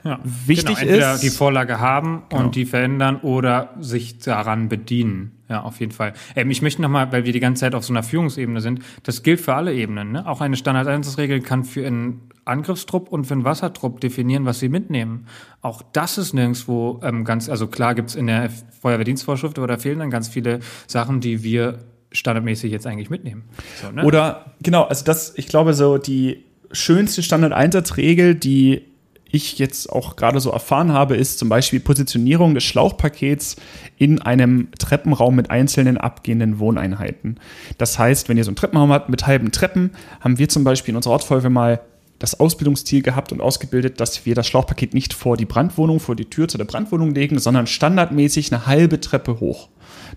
[0.07, 2.45] Ja, Wichtig genau, entweder ist die Vorlage haben genau.
[2.45, 5.33] und die verändern oder sich daran bedienen.
[5.49, 6.13] Ja, auf jeden Fall.
[6.37, 9.25] Ähm, ich möchte nochmal, weil wir die ganze Zeit auf so einer Führungsebene sind, das
[9.25, 10.13] gilt für alle Ebenen.
[10.13, 10.27] Ne?
[10.27, 15.27] Auch eine Standardeinsatzregel kann für einen Angriffstrupp und für einen Wassertrupp definieren, was sie mitnehmen.
[15.61, 19.99] Auch das ist nirgendwo ähm, ganz, also klar gibt's in der Feuerwehrdienstvorschrift, aber da fehlen
[19.99, 21.81] dann ganz viele Sachen, die wir
[22.13, 23.45] standardmäßig jetzt eigentlich mitnehmen.
[23.83, 24.05] So, ne?
[24.05, 28.85] Oder genau, also das, ich glaube, so die schönste Standardeinsatzregel, die
[29.31, 33.57] ich jetzt auch gerade so erfahren habe, ist zum Beispiel Positionierung des Schlauchpakets
[33.99, 37.39] in einem Treppenraum mit einzelnen abgehenden Wohneinheiten.
[37.79, 40.93] Das heißt, wenn ihr so einen Treppenraum habt mit halben Treppen, haben wir zum Beispiel
[40.93, 41.81] in unserer Ortsfeuerwehr mal
[42.19, 46.25] das Ausbildungsziel gehabt und ausgebildet, dass wir das Schlauchpaket nicht vor die Brandwohnung, vor die
[46.25, 49.69] Tür zu der Brandwohnung legen, sondern standardmäßig eine halbe Treppe hoch.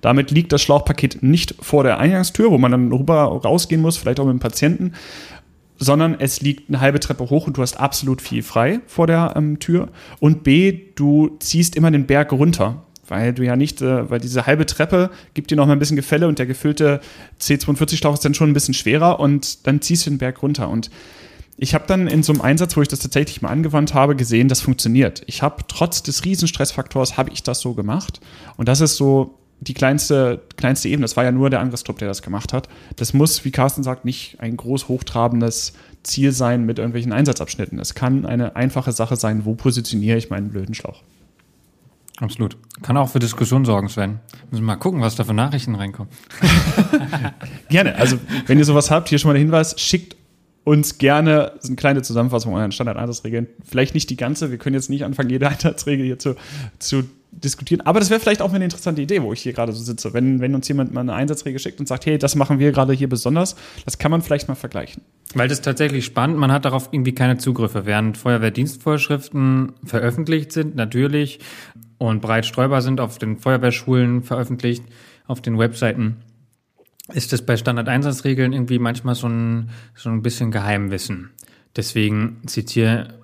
[0.02, 4.20] Damit liegt das Schlauchpaket nicht vor der Eingangstür, wo man dann rüber rausgehen muss, vielleicht
[4.20, 4.94] auch mit dem Patienten,
[5.80, 9.34] sondern es liegt eine halbe Treppe hoch und du hast absolut viel frei vor der
[9.36, 9.90] ähm, Tür.
[10.20, 14.46] Und B, du ziehst immer den Berg runter, weil du ja nicht, äh, weil diese
[14.46, 17.00] halbe Treppe gibt dir noch mal ein bisschen Gefälle und der gefüllte
[17.42, 20.70] C42-Schlauch ist dann schon ein bisschen schwerer und dann ziehst du den Berg runter.
[20.70, 20.92] Und
[21.58, 24.50] ich habe dann in so einem Einsatz, wo ich das tatsächlich mal angewandt habe, gesehen,
[24.50, 25.24] das funktioniert.
[25.28, 28.20] Ich habe trotz des Riesenstressfaktors habe ich das so gemacht
[28.58, 31.04] und das ist so die kleinste, kleinste Ebene.
[31.04, 32.70] Das war ja nur der Angriffstrupp, der das gemacht hat.
[32.96, 37.80] Das muss, wie Carsten sagt, nicht ein groß hochtrabendes Ziel sein mit irgendwelchen Einsatzabschnitten.
[37.80, 41.04] Es kann eine einfache Sache sein, wo positioniere ich meinen blöden Schlauch.
[42.22, 42.58] Absolut.
[42.82, 44.20] Kann auch für Diskussion sorgen, Sven.
[44.52, 46.12] Müssen wir mal gucken, was da für Nachrichten reinkommen.
[47.70, 47.96] gerne.
[47.96, 50.18] Also, wenn ihr sowas habt, hier schon mal der Hinweis, schickt
[50.66, 53.48] uns gerne eine kleine Zusammenfassung euren Standard-Einsatzregeln.
[53.64, 56.36] Vielleicht nicht die ganze, wir können jetzt nicht anfangen, jede Einsatzregel hier zu,
[56.78, 57.82] zu diskutieren.
[57.82, 60.14] Aber das wäre vielleicht auch eine interessante Idee, wo ich hier gerade so sitze.
[60.14, 62.94] Wenn, wenn uns jemand mal eine Einsatzregel schickt und sagt, hey, das machen wir gerade
[62.94, 65.04] hier besonders, das kann man vielleicht mal vergleichen.
[65.36, 67.86] Weil das ist tatsächlich spannend, man hat darauf irgendwie keine Zugriffe.
[67.86, 71.40] Während Feuerwehrdienstvorschriften veröffentlicht sind, natürlich,
[71.98, 74.84] und breit streubar sind, auf den Feuerwehrschulen veröffentlicht,
[75.28, 76.18] auf den Webseiten,
[77.14, 81.32] ist es bei Standardeinsatzregeln irgendwie manchmal so ein, so ein bisschen Geheimwissen.
[81.76, 83.19] Deswegen zitiere,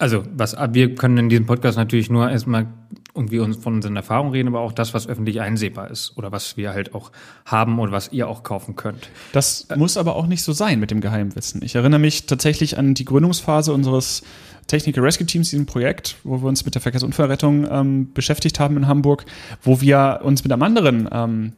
[0.00, 2.66] also was wir können in diesem Podcast natürlich nur erstmal
[3.14, 6.56] irgendwie uns von unseren Erfahrungen reden, aber auch das, was öffentlich einsehbar ist oder was
[6.56, 7.12] wir halt auch
[7.44, 9.10] haben oder was ihr auch kaufen könnt.
[9.32, 11.62] Das muss aber auch nicht so sein mit dem Geheimwissen.
[11.62, 14.22] Ich erinnere mich tatsächlich an die Gründungsphase unseres
[14.68, 18.86] Technical Rescue Teams, diesem Projekt, wo wir uns mit der Verkehrsunfallrettung ähm, beschäftigt haben in
[18.86, 19.24] Hamburg,
[19.62, 21.52] wo wir uns mit einem anderen ähm,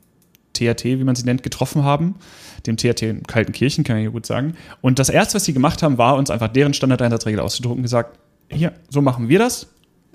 [0.54, 2.16] THT, wie man sie nennt, getroffen haben,
[2.66, 4.54] dem THT in Kaltenkirchen, kann ich gut sagen.
[4.80, 8.18] Und das erste, was sie gemacht haben, war uns einfach deren Standardeinsatzregel auszudrucken und gesagt,
[8.52, 9.68] hier, so machen wir das.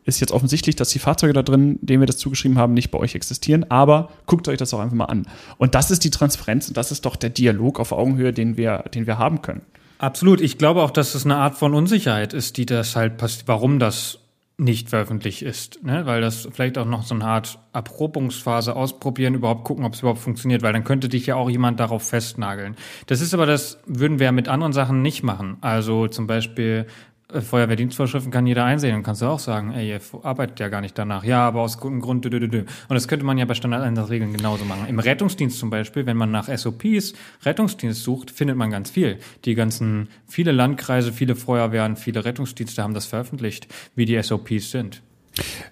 [0.05, 2.97] Ist jetzt offensichtlich, dass die Fahrzeuge da drin, denen wir das zugeschrieben haben, nicht bei
[2.97, 5.27] euch existieren, aber guckt euch das auch einfach mal an.
[5.57, 8.85] Und das ist die Transparenz und das ist doch der Dialog auf Augenhöhe, den wir,
[8.93, 9.63] den wir haben können.
[9.99, 10.39] Absolut.
[10.39, 13.79] Ich glaube auch, dass es eine Art von Unsicherheit ist, die das halt passiert, warum
[13.79, 14.19] das
[14.59, 16.05] nicht veröffentlicht ist, ne?
[16.07, 20.19] weil das vielleicht auch noch so eine Art Erprobungsphase ausprobieren, überhaupt gucken, ob es überhaupt
[20.19, 22.75] funktioniert, weil dann könnte dich ja auch jemand darauf festnageln.
[23.05, 25.57] Das ist aber das, würden wir mit anderen Sachen nicht machen.
[25.61, 26.87] Also zum Beispiel
[27.29, 28.93] Feuerwehrdienstvorschriften kann jeder einsehen.
[28.93, 31.25] Dann kannst du auch sagen, ey, ihr arbeitet ja gar nicht danach.
[31.25, 32.23] Ja, aber aus gutem Grund.
[32.23, 32.59] Dü, dü, dü.
[32.59, 34.87] Und das könnte man ja bei Standardeinsatzregeln genauso machen.
[34.87, 37.13] Im Rettungsdienst zum Beispiel, wenn man nach SOPs
[37.43, 39.19] Rettungsdienst sucht, findet man ganz viel.
[39.43, 45.01] Die ganzen, viele Landkreise, viele Feuerwehren, viele Rettungsdienste haben das veröffentlicht, wie die SOPs sind.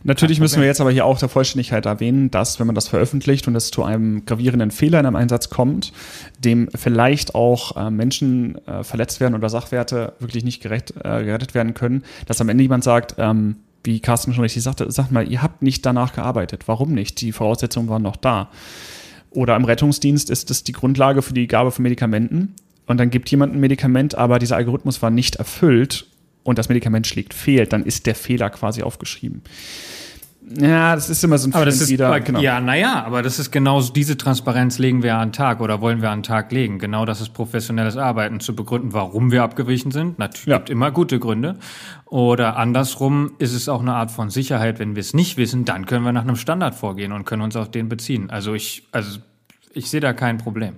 [0.03, 3.47] Natürlich müssen wir jetzt aber hier auch der Vollständigkeit erwähnen, dass, wenn man das veröffentlicht
[3.47, 5.93] und es zu einem gravierenden Fehler in einem Einsatz kommt,
[6.39, 11.53] dem vielleicht auch äh, Menschen äh, verletzt werden oder Sachwerte wirklich nicht gerecht, äh, gerettet
[11.53, 15.29] werden können, dass am Ende jemand sagt, ähm, wie Carsten schon richtig sagte, sagt mal,
[15.31, 16.63] ihr habt nicht danach gearbeitet.
[16.67, 17.21] Warum nicht?
[17.21, 18.49] Die Voraussetzungen waren noch da.
[19.29, 22.55] Oder im Rettungsdienst ist es die Grundlage für die Gabe von Medikamenten.
[22.87, 26.07] Und dann gibt jemand ein Medikament, aber dieser Algorithmus war nicht erfüllt
[26.45, 29.41] und das Medikament schlägt fehlt, dann ist der Fehler quasi aufgeschrieben.
[30.59, 32.39] Ja, das ist immer so ein aber das ist, wieder, genau.
[32.39, 36.03] Ja, naja, aber das ist genau diese Transparenz legen wir an den Tag oder wollen
[36.03, 36.77] wir an den Tag legen.
[36.77, 40.19] Genau das ist professionelles Arbeiten, zu begründen, warum wir abgewichen sind.
[40.19, 40.57] Natürlich ja.
[40.57, 41.57] gibt immer gute Gründe.
[42.05, 45.87] Oder andersrum ist es auch eine Art von Sicherheit, wenn wir es nicht wissen, dann
[45.87, 48.29] können wir nach einem Standard vorgehen und können uns auf den beziehen.
[48.29, 49.17] Also ich, also
[49.73, 50.75] ich sehe da kein Problem.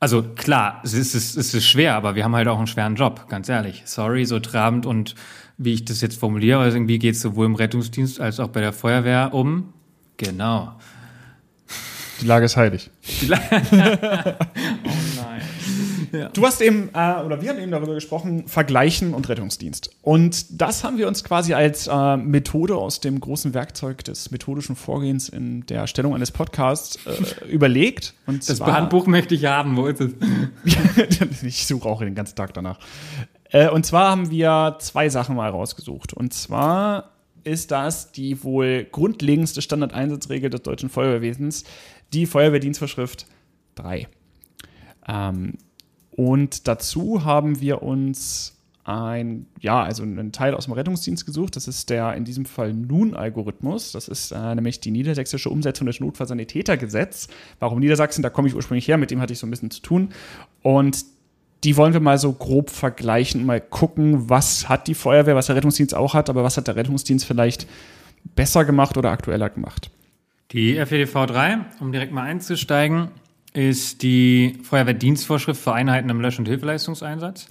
[0.00, 3.28] Also klar, es ist, es ist schwer, aber wir haben halt auch einen schweren Job,
[3.28, 3.82] ganz ehrlich.
[3.84, 5.16] Sorry, so trabend und
[5.56, 8.60] wie ich das jetzt formuliere, also irgendwie geht es sowohl im Rettungsdienst als auch bei
[8.60, 9.72] der Feuerwehr um.
[10.16, 10.76] Genau.
[12.20, 12.90] Die Lage ist heilig.
[13.26, 13.38] La.
[16.12, 16.28] Ja.
[16.30, 19.90] Du hast eben, äh, oder wir haben eben darüber gesprochen, Vergleichen und Rettungsdienst.
[20.02, 24.76] Und das haben wir uns quasi als äh, Methode aus dem großen Werkzeug des methodischen
[24.76, 28.14] Vorgehens in der Erstellung eines Podcasts äh, überlegt.
[28.26, 30.12] Und das Handbuch möchte ich haben, wo ist es?
[31.42, 32.78] ich suche auch den ganzen Tag danach.
[33.50, 36.12] Äh, und zwar haben wir zwei Sachen mal rausgesucht.
[36.12, 37.12] Und zwar
[37.44, 41.64] ist das die wohl grundlegendste Standardeinsatzregel des deutschen Feuerwehrwesens,
[42.12, 43.26] die Feuerwehrdienstvorschrift
[43.76, 44.08] 3.
[45.06, 45.54] Ähm,
[46.18, 51.54] und dazu haben wir uns ein, ja, also einen Teil aus dem Rettungsdienst gesucht.
[51.54, 53.92] Das ist der in diesem Fall NUN-Algorithmus.
[53.92, 57.28] Das ist äh, nämlich die niedersächsische Umsetzung des Notfallsanitätergesetz.
[57.60, 58.22] Warum Niedersachsen?
[58.22, 60.08] Da komme ich ursprünglich her, mit dem hatte ich so ein bisschen zu tun.
[60.60, 61.04] Und
[61.62, 65.54] die wollen wir mal so grob vergleichen, mal gucken, was hat die Feuerwehr, was der
[65.54, 67.68] Rettungsdienst auch hat, aber was hat der Rettungsdienst vielleicht
[68.34, 69.92] besser gemacht oder aktueller gemacht.
[70.50, 73.12] Die FEDV 3, um direkt mal einzusteigen,
[73.58, 77.48] ist die Feuerwehrdienstvorschrift für Einheiten im Lösch- und Hilfeleistungseinsatz.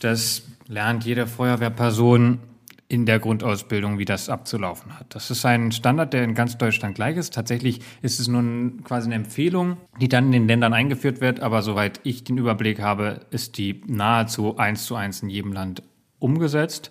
[0.00, 2.40] Das lernt jede Feuerwehrperson
[2.88, 5.14] in der Grundausbildung, wie das abzulaufen hat.
[5.14, 7.34] Das ist ein Standard, der in ganz Deutschland gleich ist.
[7.34, 11.62] Tatsächlich ist es nun quasi eine Empfehlung, die dann in den Ländern eingeführt wird, aber
[11.62, 15.84] soweit ich den Überblick habe, ist die nahezu eins zu eins in jedem Land
[16.18, 16.90] umgesetzt.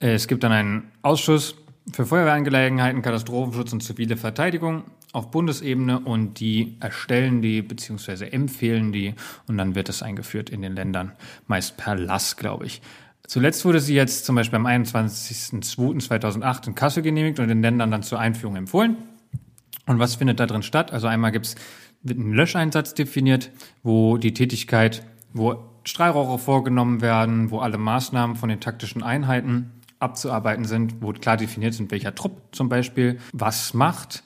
[0.00, 1.54] Es gibt dann einen Ausschuss
[1.92, 4.84] für Feuerwehrangelegenheiten, Katastrophenschutz und zivile Verteidigung
[5.14, 9.14] auf Bundesebene und die erstellen die beziehungsweise empfehlen die
[9.46, 11.12] und dann wird es eingeführt in den Ländern,
[11.46, 12.82] meist per Lass, glaube ich.
[13.26, 18.02] Zuletzt wurde sie jetzt zum Beispiel am 21.02.2008 in Kassel genehmigt und den Ländern dann
[18.02, 18.96] zur Einführung empfohlen.
[19.86, 20.92] Und was findet da drin statt?
[20.92, 21.54] Also einmal gibt's
[22.02, 23.50] wird ein Löscheinsatz definiert,
[23.82, 30.66] wo die Tätigkeit, wo Strahlrohre vorgenommen werden, wo alle Maßnahmen von den taktischen Einheiten abzuarbeiten
[30.66, 34.22] sind, wo klar definiert sind, welcher Trupp zum Beispiel was macht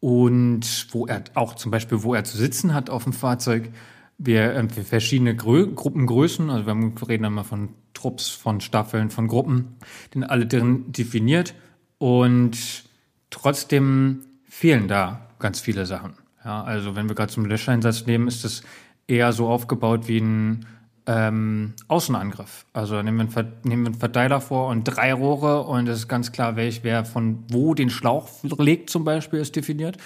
[0.00, 3.70] und wo er auch zum Beispiel, wo er zu sitzen hat auf dem Fahrzeug.
[4.16, 9.76] Wir äh, verschiedene Grö Gruppengrößen, also wir reden immer von Trupps, von Staffeln, von Gruppen,
[10.14, 11.54] den alle drin definiert
[11.98, 12.84] und
[13.30, 16.14] trotzdem fehlen da ganz viele Sachen.
[16.44, 18.62] Ja, also wenn wir gerade zum Löscheinsatz nehmen, ist es
[19.06, 20.66] eher so aufgebaut wie ein
[21.08, 22.66] ähm, Außenangriff.
[22.74, 26.08] Also nehmen wir, einen nehmen wir einen Verteiler vor und drei Rohre und es ist
[26.08, 29.96] ganz klar, welch, wer von wo den Schlauch legt zum Beispiel, ist definiert.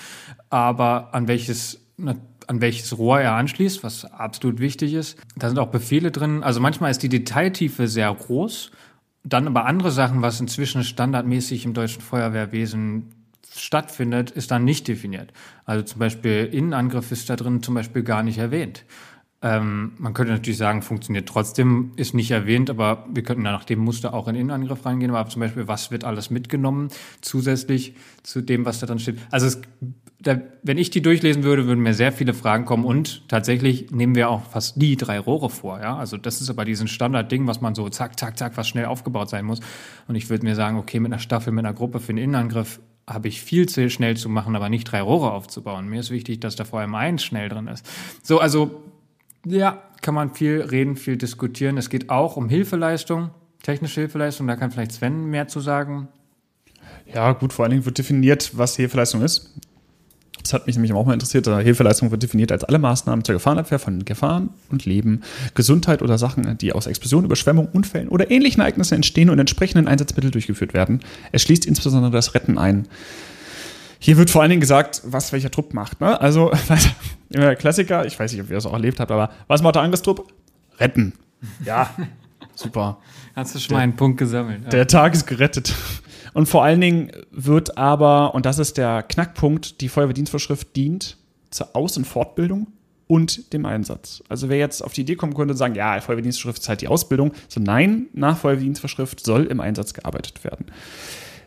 [0.49, 5.19] Aber an welches, an welches Rohr er anschließt, was absolut wichtig ist.
[5.35, 6.45] Da sind auch Befehle drin.
[6.45, 8.71] Also manchmal ist die Detailtiefe sehr groß.
[9.25, 13.13] Dann aber andere Sachen, was inzwischen standardmäßig im deutschen Feuerwehrwesen
[13.57, 15.33] stattfindet, ist dann nicht definiert.
[15.65, 18.85] Also zum Beispiel Innenangriff ist da drin zum Beispiel gar nicht erwähnt.
[19.43, 23.80] Ähm, man könnte natürlich sagen, funktioniert trotzdem, ist nicht erwähnt, aber wir könnten nach dem
[23.80, 25.12] Muster auch in Innenangriff reingehen.
[25.12, 26.88] Aber zum Beispiel, was wird alles mitgenommen
[27.20, 29.18] zusätzlich zu dem, was da drin steht?
[29.32, 29.61] Also es,
[30.20, 34.14] da, wenn ich die durchlesen würde, würden mir sehr viele Fragen kommen und tatsächlich nehmen
[34.14, 35.80] wir auch fast nie drei Rohre vor.
[35.80, 38.84] Ja, also das ist aber diesen Standardding, was man so zack, zack, zack, was schnell
[38.84, 39.59] aufgebaut sein muss.
[40.07, 42.80] Und ich würde mir sagen, okay, mit einer Staffel, mit einer Gruppe für den Innenangriff
[43.09, 45.88] habe ich viel zu schnell zu machen, aber nicht drei Rohre aufzubauen.
[45.88, 47.84] Mir ist wichtig, dass da vor allem eins schnell drin ist.
[48.22, 48.91] So, also
[49.47, 51.78] ja, kann man viel reden, viel diskutieren.
[51.78, 53.30] Es geht auch um Hilfeleistung,
[53.62, 54.47] technische Hilfeleistung.
[54.47, 56.09] Da kann vielleicht Sven mehr zu sagen.
[57.12, 59.55] Ja, gut, vor allen Dingen wird definiert, was Hilfeleistung ist.
[60.43, 61.47] Das hat mich nämlich auch mal interessiert.
[61.47, 65.22] Hilfeleistung wird definiert als alle Maßnahmen zur Gefahrenabwehr von Gefahren und Leben,
[65.55, 70.32] Gesundheit oder Sachen, die aus Explosionen, Überschwemmungen, Unfällen oder ähnlichen Ereignissen entstehen und entsprechenden Einsatzmittel
[70.32, 71.01] durchgeführt werden.
[71.30, 72.88] Es schließt insbesondere das Retten ein.
[74.05, 76.01] Hier wird vor allen Dingen gesagt, was welcher Trupp macht.
[76.01, 76.21] Ne?
[76.21, 76.51] Also,
[77.31, 79.77] immer der Klassiker, ich weiß nicht, ob ihr das auch erlebt habt, aber was macht
[79.77, 80.27] der Angriffstrupp?
[80.79, 81.13] Retten.
[81.65, 81.89] Ja,
[82.57, 82.99] super.
[83.37, 84.65] Hast du schon der, mal einen Punkt gesammelt?
[84.65, 84.71] Ja.
[84.71, 85.77] Der Tag ist gerettet.
[86.35, 91.17] Und vor allen Dingen wird aber, und das ist der Knackpunkt, die Feuerwehrdienstvorschrift dient
[91.51, 92.67] zur Aus- und Fortbildung
[93.07, 94.25] und dem Einsatz.
[94.29, 96.89] Also wer jetzt auf die Idee kommen könnte und sagen, ja, Feuerwehrdienstvorschrift ist halt die
[96.89, 100.67] Ausbildung, so nein, nach Feuerwehrdienstvorschrift soll im Einsatz gearbeitet werden.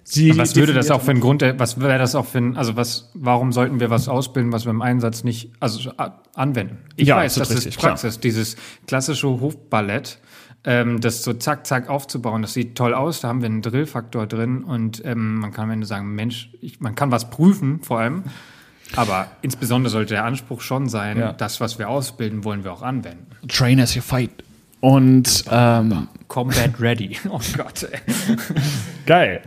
[0.08, 2.76] Sie was würde das auch für ein Grund, was wäre das auch für ein, also
[2.76, 5.92] was, warum sollten wir was ausbilden, was wir im Einsatz nicht, also
[6.36, 6.78] anwenden?
[6.96, 8.22] Ich ja, weiß, das richtig, ist Praxis, klar.
[8.22, 10.20] dieses klassische Hofballett,
[10.64, 14.28] ähm, das so zack, zack aufzubauen, das sieht toll aus, da haben wir einen Drillfaktor
[14.28, 17.98] drin und ähm, man kann am Ende sagen, Mensch, ich, man kann was prüfen vor
[17.98, 18.26] allem,
[18.96, 21.34] aber insbesondere sollte der Anspruch schon sein, ja.
[21.34, 23.26] das, was wir ausbilden, wollen wir auch anwenden.
[23.48, 24.30] Train as you fight.
[24.82, 27.18] Und ähm, Combat ready.
[27.30, 27.88] Oh Gott.
[27.92, 28.00] Ey.
[29.08, 29.42] Geil.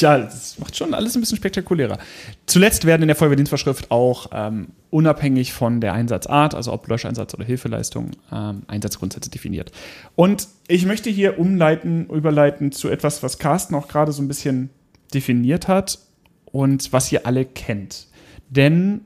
[0.00, 1.98] Ja, das macht schon alles ein bisschen spektakulärer.
[2.46, 7.44] Zuletzt werden in der Feuerwehrdienstvorschrift auch ähm, unabhängig von der Einsatzart, also ob Löscheinsatz oder
[7.44, 9.72] Hilfeleistung, ähm, Einsatzgrundsätze definiert.
[10.14, 14.70] Und ich möchte hier umleiten, überleiten zu etwas, was Carsten auch gerade so ein bisschen
[15.14, 15.98] definiert hat
[16.46, 18.08] und was ihr alle kennt.
[18.50, 19.02] Denn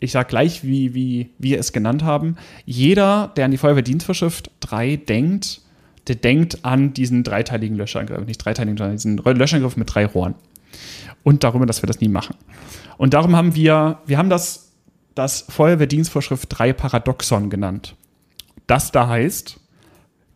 [0.00, 2.36] ich sage gleich, wie, wie wir es genannt haben,
[2.66, 5.62] jeder, der an die Feuerwehrdienstvorschrift 3 denkt,
[6.08, 10.34] der denkt an diesen dreiteiligen Löschangriff, nicht dreiteiligen, sondern diesen Löschangriff mit drei Rohren.
[11.22, 12.36] Und darüber, dass wir das nie machen.
[12.98, 14.72] Und darum haben wir, wir haben das,
[15.14, 17.94] das Feuerwehrdienstvorschrift 3 Paradoxon genannt.
[18.66, 19.60] Das da heißt,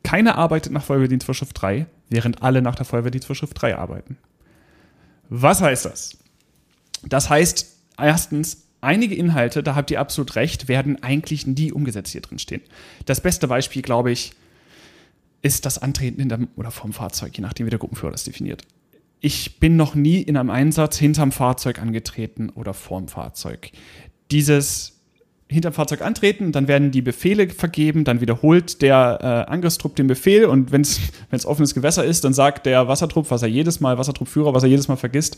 [0.04, 4.18] keiner arbeitet nach Feuerwehrdienstvorschrift 3, während alle nach der Feuerwehrdienstvorschrift 3 arbeiten.
[5.28, 6.18] Was heißt das?
[7.04, 12.20] Das heißt, erstens, einige Inhalte, da habt ihr absolut recht, werden eigentlich nie umgesetzt hier
[12.20, 12.62] drin stehen.
[13.06, 14.32] Das beste Beispiel, glaube ich,
[15.46, 18.62] ist das Antreten hinterm oder vorm Fahrzeug, je nachdem, wie der Gruppenführer das definiert.
[19.20, 23.70] Ich bin noch nie in einem Einsatz hinterm Fahrzeug angetreten oder vorm Fahrzeug.
[24.30, 24.96] Dieses
[25.48, 29.18] hinterm Fahrzeug antreten, dann werden die Befehle vergeben, dann wiederholt der
[29.48, 33.42] äh, Angriffstrupp den Befehl und wenn es offenes Gewässer ist, dann sagt der Wassertrupp, was
[33.42, 35.36] er jedes Mal, Wassertruppführer, was er jedes Mal vergisst,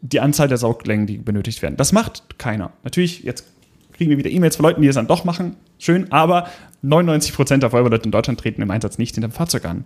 [0.00, 1.76] die Anzahl der Sauglängen, die benötigt werden.
[1.76, 2.72] Das macht keiner.
[2.84, 3.44] Natürlich, jetzt
[4.00, 5.56] kriegen wir wieder E-Mails von Leuten, die es dann doch machen.
[5.78, 6.48] Schön, aber
[6.80, 9.84] 99 Prozent der Feuerwehrleute in Deutschland treten im Einsatz nicht hinterm Fahrzeug an.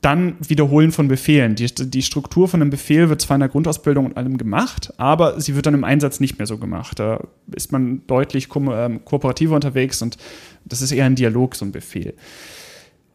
[0.00, 1.56] Dann Wiederholen von Befehlen.
[1.56, 5.40] Die, die Struktur von einem Befehl wird zwar in der Grundausbildung und allem gemacht, aber
[5.40, 7.00] sie wird dann im Einsatz nicht mehr so gemacht.
[7.00, 7.18] Da
[7.52, 10.18] ist man deutlich ko ähm, kooperativer unterwegs und
[10.64, 12.14] das ist eher ein Dialog, so ein Befehl.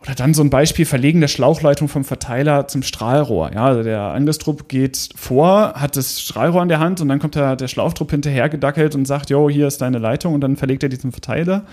[0.02, 3.52] Oder dann so ein Beispiel, Verlegen der Schlauchleitung vom Verteiler zum Strahlrohr.
[3.54, 7.36] Ja, also der Angriffstrupp geht vor, hat das Strahlrohr in der Hand und dann kommt
[7.36, 10.82] der, der Schlauchtrupp hinterher gedackelt und sagt, jo, hier ist deine Leitung und dann verlegt
[10.82, 11.66] er diesen Verteiler.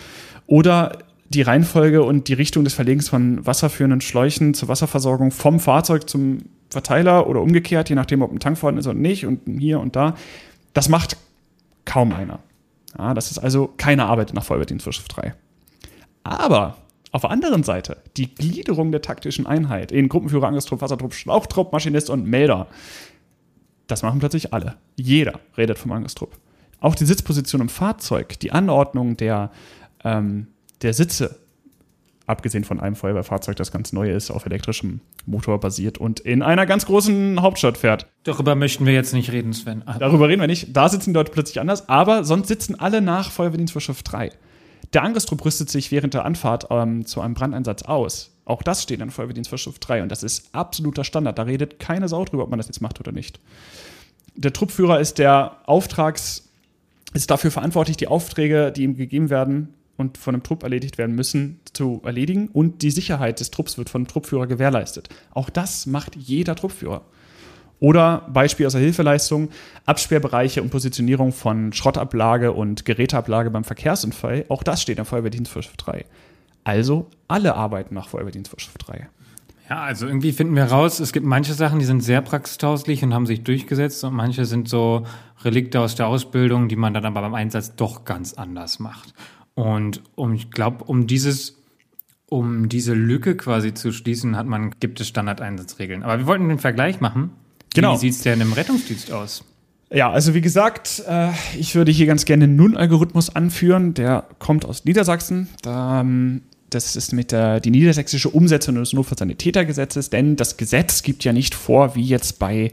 [0.47, 0.99] Oder
[1.31, 6.39] die Reihenfolge und die Richtung des Verlegens von wasserführenden Schläuchen zur Wasserversorgung vom Fahrzeug zum
[6.71, 9.97] Verteiler oder umgekehrt, je nachdem, ob ein Tank vorhanden ist oder nicht und hier und
[9.97, 10.15] da.
[10.75, 11.17] Das macht
[11.87, 12.41] kaum einer.
[12.99, 15.35] Ja, das ist also keine Arbeit nach Feuerwehrdienstvorschrift 3.
[16.25, 16.77] Aber
[17.13, 22.11] auf der anderen Seite, die Gliederung der taktischen Einheit in Gruppenführer, Angriffstrupp, Wassertrupp, Schlauchtrupp, Maschinist
[22.11, 22.67] und Melder,
[23.87, 24.77] das machen plötzlich alle.
[24.97, 26.37] Jeder redet vom Angriffstrupp.
[26.81, 29.51] Auch die Sitzposition im Fahrzeug, die Anordnung der,
[30.05, 30.49] ähm,
[30.83, 31.41] der Sitze,
[32.27, 36.67] abgesehen von einem Feuerwehrfahrzeug, das ganz neu ist, auf elektrischem Motor basiert und in einer
[36.67, 38.07] ganz großen Hauptstadt fährt.
[38.25, 39.83] Darüber möchten wir jetzt nicht reden, Sven.
[39.99, 40.77] Darüber reden wir nicht.
[40.77, 44.31] Da sitzen die Leute plötzlich anders, aber sonst sitzen alle nach Feuerwehrdienstvorschrift 3.
[44.93, 48.31] Der Angriffstrupp rüstet sich während der Anfahrt ähm, zu einem Brandeinsatz aus.
[48.45, 51.39] Auch das steht in Feuerwehrdienstvorschrift 3 und das ist absoluter Standard.
[51.39, 53.39] Da redet keine Sau drüber, ob man das jetzt macht oder nicht.
[54.35, 56.49] Der Truppführer ist der Auftrags,
[57.13, 61.15] ist dafür verantwortlich, die Aufträge, die ihm gegeben werden und von einem Trupp erledigt werden
[61.15, 65.09] müssen, zu erledigen und die Sicherheit des Trupps wird vom Truppführer gewährleistet.
[65.33, 67.03] Auch das macht jeder Truppführer.
[67.81, 69.51] Oder Beispiel aus der Hilfeleistung,
[69.87, 74.45] Absperrbereiche und Positionierung von Schrottablage und Geräteablage beim Verkehrsunfall.
[74.49, 76.05] Auch das steht in Feuerwehrdienstvorschrift 3.
[76.65, 79.09] Also alle arbeiten nach Feuerwehrdienstvorschrift 3.
[79.71, 83.13] Ja, also irgendwie finden wir raus, es gibt manche Sachen, die sind sehr praxistauslich und
[83.13, 85.05] haben sich durchgesetzt und manche sind so
[85.45, 89.13] Relikte aus der Ausbildung, die man dann aber beim Einsatz doch ganz anders macht.
[89.55, 91.59] Und um, ich glaube, um dieses
[92.31, 96.03] um diese Lücke quasi zu schließen, hat man, gibt es Standardeinsatzregeln.
[96.03, 97.31] Aber wir wollten den Vergleich machen.
[97.81, 97.95] Genau.
[97.95, 99.45] Wie sieht es denn im Rettungsdienst aus?
[99.91, 103.95] Ja, also wie gesagt, äh, ich würde hier ganz gerne den Nun-Algorithmus anführen.
[103.95, 105.49] Der kommt aus Niedersachsen.
[105.67, 111.33] Ähm, das ist mit der die niedersächsische Umsetzung des Notfallsanitätergesetzes, denn das Gesetz gibt ja
[111.33, 112.73] nicht vor, wie jetzt bei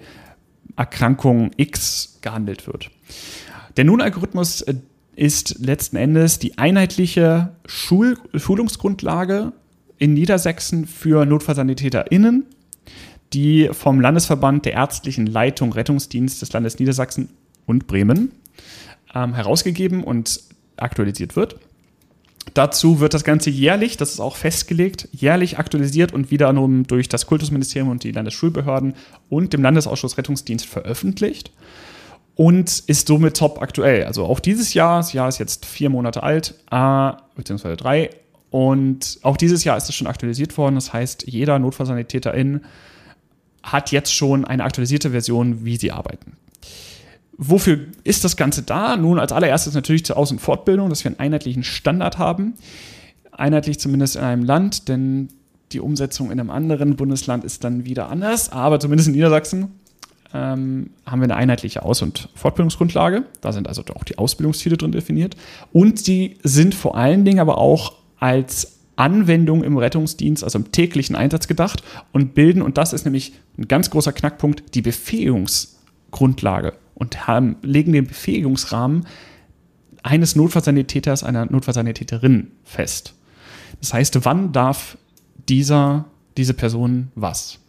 [0.76, 2.92] Erkrankung X gehandelt wird.
[3.78, 4.76] Der Nun-Algorithmus äh,
[5.16, 9.54] ist letzten Endes die einheitliche Schul Schulungsgrundlage
[9.98, 12.46] in Niedersachsen für NotfallsanitäterInnen
[13.34, 17.30] die vom Landesverband der ärztlichen Leitung Rettungsdienst des Landes Niedersachsen
[17.66, 18.32] und Bremen
[19.14, 20.42] ähm, herausgegeben und
[20.78, 21.58] aktualisiert wird.
[22.54, 27.26] Dazu wird das Ganze jährlich, das ist auch festgelegt, jährlich aktualisiert und wiederum durch das
[27.26, 28.94] Kultusministerium und die Landesschulbehörden
[29.30, 31.52] und dem Landesausschuss Rettungsdienst veröffentlicht
[32.36, 34.06] und ist somit top aktuell.
[34.06, 38.12] Also auch dieses Jahr, das Jahr ist jetzt vier Monate alt, äh, beziehungsweise drei,
[38.56, 40.76] und auch dieses Jahr ist es schon aktualisiert worden.
[40.76, 42.62] Das heißt, jeder Notfallsanitäterin
[43.66, 46.34] hat jetzt schon eine aktualisierte Version, wie sie arbeiten.
[47.38, 48.96] Wofür ist das Ganze da?
[48.96, 52.54] Nun, als allererstes natürlich zur Aus- und Fortbildung, dass wir einen einheitlichen Standard haben.
[53.32, 55.30] Einheitlich zumindest in einem Land, denn
[55.74, 58.52] die Umsetzung in einem anderen Bundesland ist dann wieder anders.
[58.52, 59.72] Aber zumindest in Niedersachsen
[60.34, 63.24] ähm, haben wir eine einheitliche Aus- und Fortbildungsgrundlage.
[63.42, 65.36] Da sind also auch die Ausbildungsziele drin definiert.
[65.74, 71.16] Und die sind vor allen Dingen aber auch als Anwendung im Rettungsdienst, also im täglichen
[71.16, 77.28] Einsatz gedacht und bilden, und das ist nämlich ein ganz großer Knackpunkt, die Befähigungsgrundlage und
[77.28, 79.06] haben, legen den Befähigungsrahmen
[80.04, 83.14] eines Notfallsanitäters, einer Notfallsanitäterin fest.
[83.82, 84.98] Das heißt, wann darf
[85.50, 86.06] dieser,
[86.38, 87.60] diese Person was?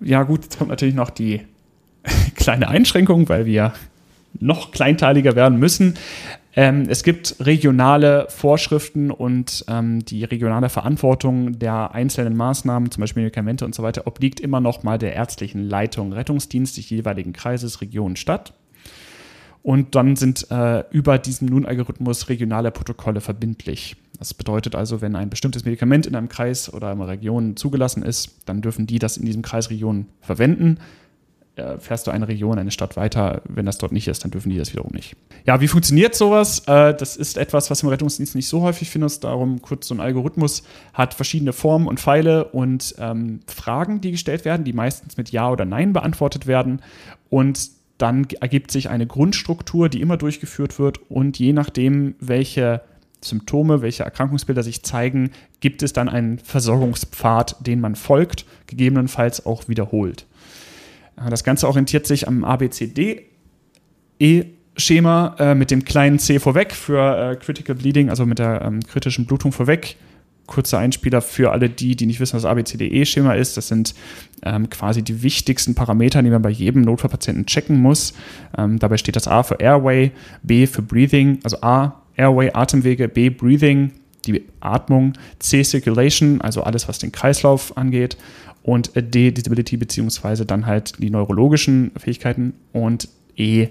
[0.00, 1.40] Ja gut, jetzt kommt natürlich noch die
[2.34, 3.72] kleine Einschränkung, weil wir
[4.40, 5.94] noch kleinteiliger werden müssen.
[6.58, 13.24] Ähm, es gibt regionale Vorschriften und ähm, die regionale Verantwortung der einzelnen Maßnahmen, zum Beispiel
[13.24, 17.82] Medikamente und so weiter, obliegt immer noch mal der ärztlichen Leitung Rettungsdienst des jeweiligen Kreises,
[17.82, 18.54] Region, Stadt.
[19.62, 23.96] Und dann sind äh, über diesen Nun-Algorithmus regionale Protokolle verbindlich.
[24.18, 28.34] Das bedeutet also, wenn ein bestimmtes Medikament in einem Kreis oder einer Region zugelassen ist,
[28.46, 30.78] dann dürfen die das in diesem Kreisregion verwenden
[31.78, 33.40] fährst du eine Region, eine Stadt weiter.
[33.48, 35.16] Wenn das dort nicht ist, dann dürfen die das wiederum nicht.
[35.46, 36.60] Ja, wie funktioniert sowas?
[36.66, 39.24] Äh, das ist etwas, was im Rettungsdienst nicht so häufig findest.
[39.24, 44.44] Darum kurz so ein Algorithmus hat verschiedene Formen und Pfeile und ähm, Fragen, die gestellt
[44.44, 46.82] werden, die meistens mit Ja oder Nein beantwortet werden.
[47.30, 51.10] Und dann ergibt sich eine Grundstruktur, die immer durchgeführt wird.
[51.10, 52.82] Und je nachdem, welche
[53.22, 55.30] Symptome, welche Erkrankungsbilder sich zeigen,
[55.60, 60.26] gibt es dann einen Versorgungspfad, den man folgt, gegebenenfalls auch wiederholt.
[61.16, 63.36] Das Ganze orientiert sich am ABCD-E-Schema
[65.38, 69.24] äh, mit dem kleinen C vorweg für äh, Critical Bleeding, also mit der ähm, kritischen
[69.24, 69.96] Blutung vorweg.
[70.44, 73.56] Kurzer Einspieler für alle die, die nicht wissen, was ABCDE-Schema ist.
[73.56, 73.94] Das sind
[74.44, 78.12] ähm, quasi die wichtigsten Parameter, die man bei jedem Notfallpatienten checken muss.
[78.56, 80.12] Ähm, dabei steht das A für Airway,
[80.42, 83.90] B für Breathing, also A, Airway, Atemwege, B, Breathing,
[84.26, 88.16] die Atmung, C, Circulation, also alles, was den Kreislauf angeht
[88.66, 93.68] und D, Disability beziehungsweise dann halt die neurologischen Fähigkeiten und E,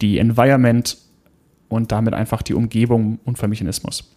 [0.00, 0.96] die Environment
[1.68, 4.12] und damit einfach die Umgebung und Mechanismus.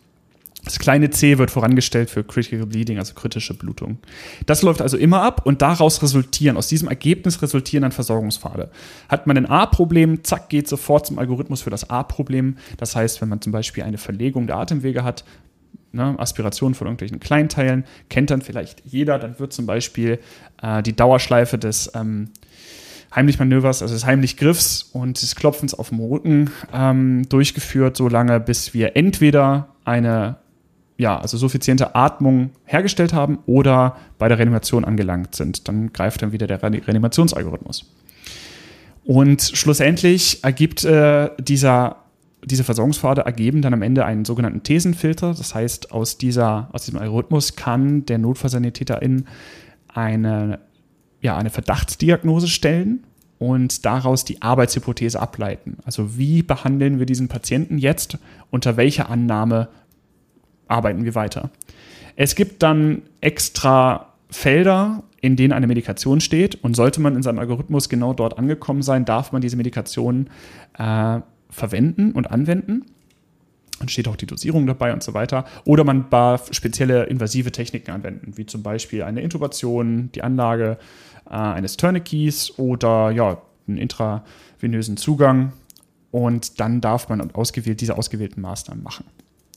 [0.65, 3.97] Das kleine c wird vorangestellt für Critical Bleeding, also kritische Blutung.
[4.45, 8.69] Das läuft also immer ab und daraus resultieren, aus diesem Ergebnis resultieren dann Versorgungspfade.
[9.07, 12.57] Hat man ein A-Problem, zack, geht sofort zum Algorithmus für das A-Problem.
[12.77, 15.23] Das heißt, wenn man zum Beispiel eine Verlegung der Atemwege hat,
[15.91, 20.19] ne, Aspiration von irgendwelchen Kleinteilen, kennt dann vielleicht jeder, dann wird zum Beispiel
[20.61, 22.29] äh, die Dauerschleife des ähm,
[23.15, 28.73] Heimlich-Manövers, also des Heimlich-Griffs und des Klopfens auf dem Rücken ähm, durchgeführt, so lange, bis
[28.73, 30.37] wir entweder eine
[30.99, 35.67] ja, also suffiziente Atmung hergestellt haben oder bei der Reanimation angelangt sind.
[35.69, 37.85] Dann greift dann wieder der Reanimationsalgorithmus.
[39.05, 41.95] Und schlussendlich ergibt äh, dieser,
[42.45, 45.33] diese Versorgungspfade ergeben dann am Ende einen sogenannten Thesenfilter.
[45.33, 49.25] Das heißt, aus, dieser, aus diesem Algorithmus kann der Notfallsanitäterin
[49.87, 50.59] eine,
[51.21, 53.03] ja, eine Verdachtsdiagnose stellen
[53.39, 55.77] und daraus die Arbeitshypothese ableiten.
[55.85, 58.17] Also wie behandeln wir diesen Patienten jetzt,
[58.51, 59.69] unter welcher Annahme
[60.67, 61.49] arbeiten wir weiter.
[62.15, 67.39] Es gibt dann extra Felder, in denen eine Medikation steht und sollte man in seinem
[67.39, 70.29] Algorithmus genau dort angekommen sein, darf man diese Medikation
[70.77, 71.19] äh,
[71.49, 72.85] verwenden und anwenden.
[73.79, 75.45] Dann steht auch die Dosierung dabei und so weiter.
[75.63, 80.77] Oder man darf spezielle invasive Techniken anwenden, wie zum Beispiel eine Intubation, die Anlage
[81.25, 85.53] äh, eines Tourniquets oder ja, einen intravenösen Zugang.
[86.11, 89.05] Und dann darf man ausgewählt, diese ausgewählten Maßnahmen machen.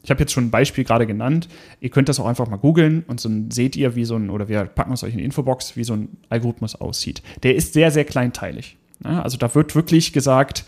[0.05, 1.49] Ich habe jetzt schon ein Beispiel gerade genannt.
[1.81, 4.49] Ihr könnt das auch einfach mal googeln und so seht ihr, wie so ein, oder
[4.49, 7.23] wir packen es euch in die Infobox, wie so ein Algorithmus aussieht.
[7.43, 8.77] Der ist sehr, sehr kleinteilig.
[9.05, 10.65] Also da wird wirklich gesagt,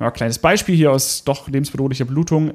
[0.00, 2.54] ja, kleines Beispiel hier aus doch lebensbedrohlicher Blutung,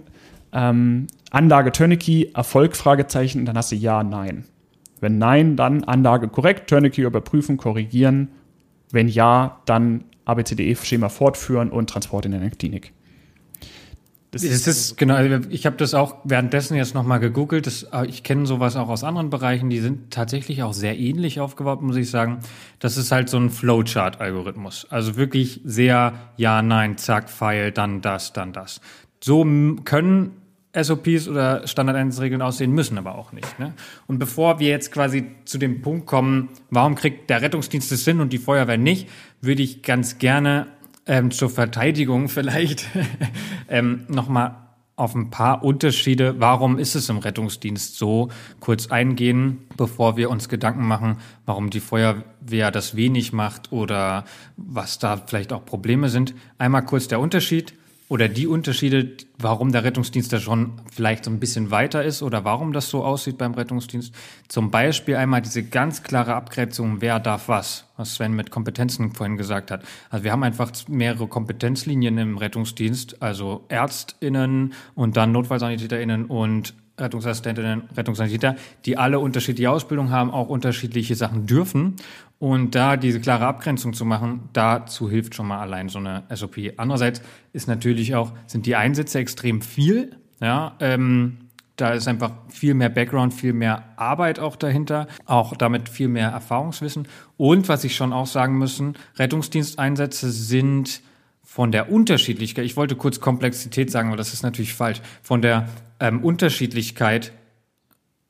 [0.52, 4.46] ähm, Anlage Tourniquet, Erfolg, Fragezeichen, dann hast du Ja, Nein.
[5.02, 8.30] Wenn Nein, dann Anlage korrekt, Tourniquet überprüfen, korrigieren.
[8.92, 12.94] Wenn Ja, dann ABCDE-Schema fortführen und Transport in eine Klinik.
[14.34, 15.22] Das, das ist, ist, genau,
[15.52, 17.68] ich habe das auch währenddessen jetzt nochmal gegoogelt.
[17.68, 21.40] Das, äh, ich kenne sowas auch aus anderen Bereichen, die sind tatsächlich auch sehr ähnlich
[21.40, 22.40] aufgebaut, muss ich sagen.
[22.80, 24.88] Das ist halt so ein Flowchart-Algorithmus.
[24.90, 28.82] Also wirklich sehr ja, nein, zack, Pfeil, dann das, dann das.
[29.24, 29.46] So
[29.86, 30.32] können
[30.76, 33.60] SOPs oder Standardeinsatzregeln aussehen, müssen aber auch nicht.
[33.60, 33.74] Ne?
[34.08, 38.20] Und bevor wir jetzt quasi zu dem Punkt kommen, warum kriegt der Rettungsdienst es hin
[38.20, 39.08] und die Feuerwehr nicht,
[39.42, 40.66] würde ich ganz gerne
[41.06, 42.86] ähm, zur Verteidigung vielleicht
[43.70, 44.56] ähm, nochmal
[44.96, 46.40] auf ein paar Unterschiede.
[46.40, 48.30] Warum ist es im Rettungsdienst so?
[48.60, 54.24] Kurz eingehen, bevor wir uns Gedanken machen, warum die Feuerwehr das wenig macht oder
[54.56, 56.36] was da vielleicht auch Probleme sind.
[56.60, 57.74] Einmal kurz der Unterschied
[58.14, 62.46] oder die Unterschiede, warum der Rettungsdienst da schon vielleicht so ein bisschen weiter ist oder
[62.46, 64.14] warum das so aussieht beim Rettungsdienst.
[64.48, 69.36] Zum Beispiel einmal diese ganz klare Abgrenzung, wer darf was, was Sven mit Kompetenzen vorhin
[69.36, 69.82] gesagt hat.
[70.12, 77.84] Also wir haben einfach mehrere Kompetenzlinien im Rettungsdienst, also ÄrztInnen und dann NotfallsanitäterInnen und Rettungsassistentinnen,
[77.96, 81.96] Rettungssanitäter, die alle unterschiedliche Ausbildung haben, auch unterschiedliche Sachen dürfen.
[82.40, 86.58] Und da diese klare Abgrenzung zu machen, dazu hilft schon mal allein so eine SOP.
[86.78, 87.22] Andererseits
[87.52, 90.16] ist natürlich auch, sind die Einsätze extrem viel.
[90.40, 91.38] Ja, ähm,
[91.76, 96.30] da ist einfach viel mehr Background, viel mehr Arbeit auch dahinter, auch damit viel mehr
[96.30, 97.08] Erfahrungswissen.
[97.38, 101.02] Und was ich schon auch sagen müssen, Rettungsdiensteinsätze sind
[101.42, 105.68] von der Unterschiedlichkeit, ich wollte kurz Komplexität sagen, aber das ist natürlich falsch, von der
[106.04, 107.32] ähm, Unterschiedlichkeit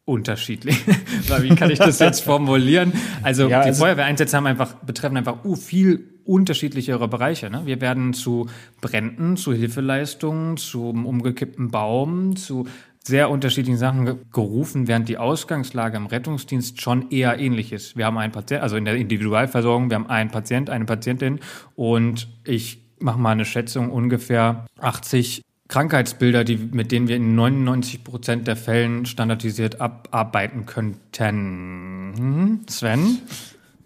[0.05, 0.77] unterschiedlich.
[1.41, 2.93] Wie kann ich das jetzt formulieren?
[3.23, 7.49] Also ja, die also Feuerwehreinsätze haben einfach, betreffen einfach uh, viel unterschiedlichere Bereiche.
[7.49, 7.61] Ne?
[7.65, 8.47] Wir werden zu
[8.79, 12.67] Bränden, zu Hilfeleistungen, zum umgekippten Baum, zu
[13.03, 17.97] sehr unterschiedlichen Sachen gerufen, während die Ausgangslage im Rettungsdienst schon eher ähnlich ist.
[17.97, 21.39] Wir haben einen Patient, also in der Individualversorgung, wir haben einen Patient, eine Patientin
[21.75, 25.41] und ich mache mal eine Schätzung, ungefähr 80
[25.73, 32.13] Krankheitsbilder, die, mit denen wir in 99 Prozent der Fällen standardisiert abarbeiten könnten.
[32.15, 33.17] Hm, Sven?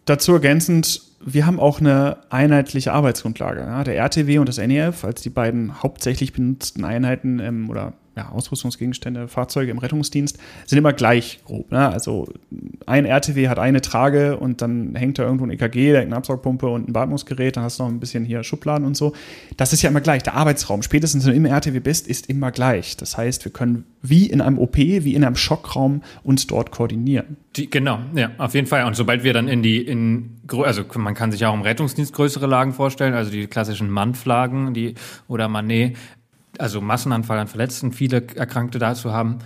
[0.03, 3.61] Dazu ergänzend, wir haben auch eine einheitliche Arbeitsgrundlage.
[3.61, 3.85] Ja?
[3.85, 9.27] Der RTW und das NEF als die beiden hauptsächlich benutzten Einheiten ähm, oder ja, Ausrüstungsgegenstände,
[9.27, 11.71] Fahrzeuge im Rettungsdienst sind immer gleich grob.
[11.71, 11.87] Ne?
[11.87, 12.27] Also
[12.87, 16.89] ein RTW hat eine Trage und dann hängt da irgendwo ein EKG, eine Absaugpumpe und
[16.89, 19.13] ein Beatmungsgerät, dann hast du noch ein bisschen hier Schubladen und so.
[19.55, 20.23] Das ist ja immer gleich.
[20.23, 22.97] Der Arbeitsraum, spätestens wenn du im RTW bist, ist immer gleich.
[22.97, 27.37] Das heißt, wir können wie in einem OP, wie in einem Schockraum uns dort koordinieren.
[27.55, 28.85] Die, genau, ja, auf jeden Fall.
[28.85, 32.47] Und sobald wir dann in die, in, also man kann sich auch im Rettungsdienst größere
[32.47, 34.95] Lagen vorstellen, also die klassischen MANF-Lagen, die,
[35.27, 35.97] oder Manet,
[36.59, 39.39] also Massenanfall an Verletzten, viele Erkrankte dazu haben,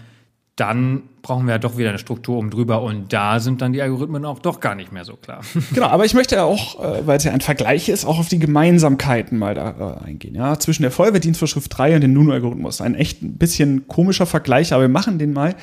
[0.56, 3.82] dann brauchen wir ja doch wieder eine Struktur um drüber und da sind dann die
[3.82, 5.42] Algorithmen auch doch gar nicht mehr so klar.
[5.74, 8.28] Genau, aber ich möchte ja auch, äh, weil es ja ein Vergleich ist, auch auf
[8.28, 10.36] die Gemeinsamkeiten mal da äh, eingehen.
[10.36, 12.82] Ja, zwischen der Feuerwehrdienstvorschrift 3 und dem NUNO-Algorithmus.
[12.82, 15.56] Ein echt ein bisschen komischer Vergleich, aber wir machen den mal.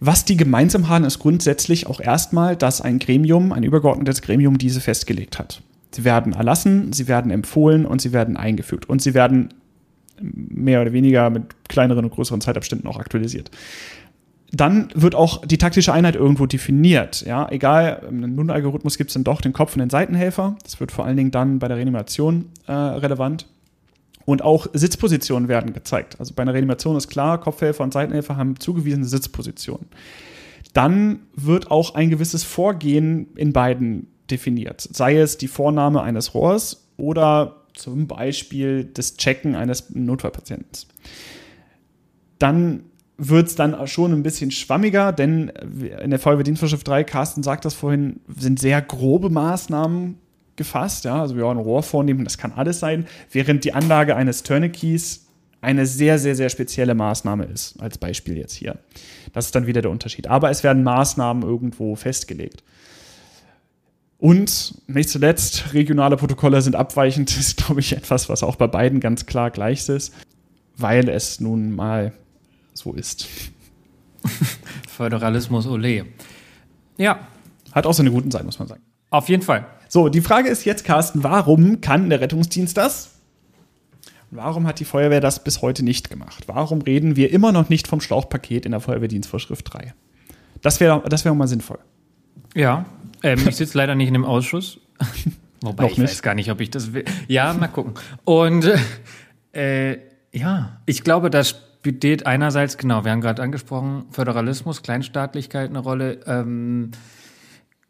[0.00, 4.80] Was die gemeinsam haben, ist grundsätzlich auch erstmal, dass ein Gremium, ein übergeordnetes Gremium diese
[4.80, 5.62] festgelegt hat.
[5.90, 8.88] Sie werden erlassen, sie werden empfohlen und sie werden eingefügt.
[8.88, 9.52] Und sie werden
[10.20, 13.50] mehr oder weniger mit kleineren und größeren Zeitabständen auch aktualisiert
[14.50, 17.22] dann wird auch die taktische Einheit irgendwo definiert.
[17.26, 20.56] Ja, egal, im NUN-Algorithmus gibt es dann doch den Kopf und den Seitenhelfer.
[20.62, 23.46] Das wird vor allen Dingen dann bei der Reanimation äh, relevant.
[24.24, 26.16] Und auch Sitzpositionen werden gezeigt.
[26.18, 29.86] Also bei einer Reanimation ist klar, Kopfhelfer und Seitenhelfer haben zugewiesene Sitzpositionen.
[30.74, 34.80] Dann wird auch ein gewisses Vorgehen in beiden definiert.
[34.80, 40.86] Sei es die Vornahme eines Rohrs oder zum Beispiel das Checken eines Notfallpatienten.
[42.38, 42.84] Dann
[43.16, 47.74] wird es dann schon ein bisschen schwammiger, denn in der Feuerwehrdienstvorschrift 3, Carsten sagt das
[47.74, 50.16] vorhin, sind sehr grobe Maßnahmen
[50.54, 51.04] gefasst.
[51.04, 51.20] Ja?
[51.20, 55.26] Also wir wollen ein Rohr vornehmen, das kann alles sein, während die Anlage eines Tourniquets
[55.60, 58.78] eine sehr, sehr, sehr spezielle Maßnahme ist, als Beispiel jetzt hier.
[59.32, 60.28] Das ist dann wieder der Unterschied.
[60.28, 62.62] Aber es werden Maßnahmen irgendwo festgelegt.
[64.18, 68.66] Und nicht zuletzt, regionale Protokolle sind abweichend, das ist, glaube ich, etwas, was auch bei
[68.66, 70.12] beiden ganz klar gleich ist,
[70.76, 72.12] weil es nun mal
[72.74, 73.26] so ist.
[74.88, 76.06] Föderalismus ole.
[76.96, 77.20] Ja.
[77.72, 78.82] Hat auch seine guten Seiten, muss man sagen.
[79.10, 79.66] Auf jeden Fall.
[79.88, 83.18] So, die Frage ist jetzt, Carsten, warum kann der Rettungsdienst das?
[84.30, 86.44] warum hat die Feuerwehr das bis heute nicht gemacht?
[86.46, 89.94] Warum reden wir immer noch nicht vom Schlauchpaket in der Feuerwehrdienstvorschrift 3?
[90.60, 91.78] Das wäre das wär mal sinnvoll.
[92.54, 92.86] Ja,
[93.22, 94.80] ähm, ich sitze leider nicht in dem Ausschuss.
[95.60, 96.10] Wobei noch ich nicht.
[96.10, 97.04] weiß gar nicht, ob ich das will.
[97.26, 97.94] Ja, mal gucken.
[98.24, 98.70] Und
[99.52, 99.98] äh,
[100.32, 106.20] ja, ich glaube, das spielt einerseits, genau, wir haben gerade angesprochen, Föderalismus, Kleinstaatlichkeit eine Rolle.
[106.26, 106.90] Ähm,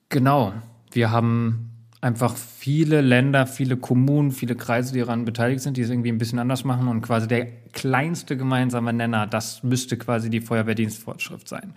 [0.09, 0.53] genau,
[0.93, 1.71] wir haben
[2.01, 6.19] einfach viele Länder, viele Kommunen, viele Kreise, die daran beteiligt sind, die es irgendwie ein
[6.19, 11.75] bisschen anders machen und quasi der kleinste gemeinsame Nenner, das müsste quasi die Feuerwehrdienstvorschrift sein.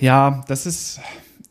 [0.00, 1.00] Ja, das ist,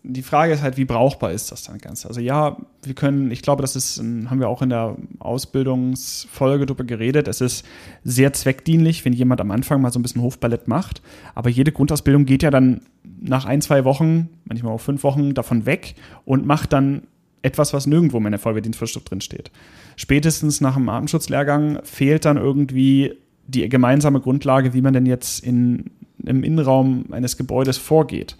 [0.03, 2.05] die Frage ist halt, wie brauchbar ist das dann ganz?
[2.05, 6.83] Also ja, wir können, ich glaube, das ist, haben wir auch in der Ausbildungsfolge drüber
[6.83, 7.65] geredet, es ist
[8.03, 11.01] sehr zweckdienlich, wenn jemand am Anfang mal so ein bisschen Hofballett macht,
[11.35, 12.81] aber jede Grundausbildung geht ja dann
[13.21, 15.95] nach ein, zwei Wochen, manchmal auch fünf Wochen davon weg
[16.25, 17.03] und macht dann
[17.41, 19.51] etwas, was nirgendwo mehr in der Feuerwehrdienstvorschrift drin steht.
[19.95, 23.13] Spätestens nach dem Atemschutzlehrgang fehlt dann irgendwie
[23.47, 25.91] die gemeinsame Grundlage, wie man denn jetzt in,
[26.25, 28.37] im Innenraum eines Gebäudes vorgeht.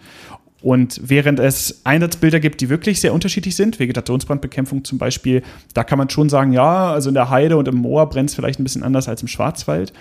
[0.64, 5.42] Und während es Einsatzbilder gibt, die wirklich sehr unterschiedlich sind, Vegetationsbrandbekämpfung zum Beispiel,
[5.74, 8.34] da kann man schon sagen, ja, also in der Heide und im Moor brennt es
[8.34, 9.92] vielleicht ein bisschen anders als im Schwarzwald.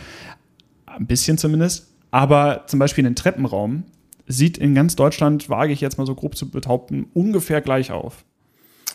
[0.86, 1.94] Ein bisschen zumindest.
[2.12, 3.84] Aber zum Beispiel in den Treppenraum
[4.26, 8.24] sieht in ganz Deutschland, wage ich jetzt mal so grob zu behaupten, ungefähr gleich auf.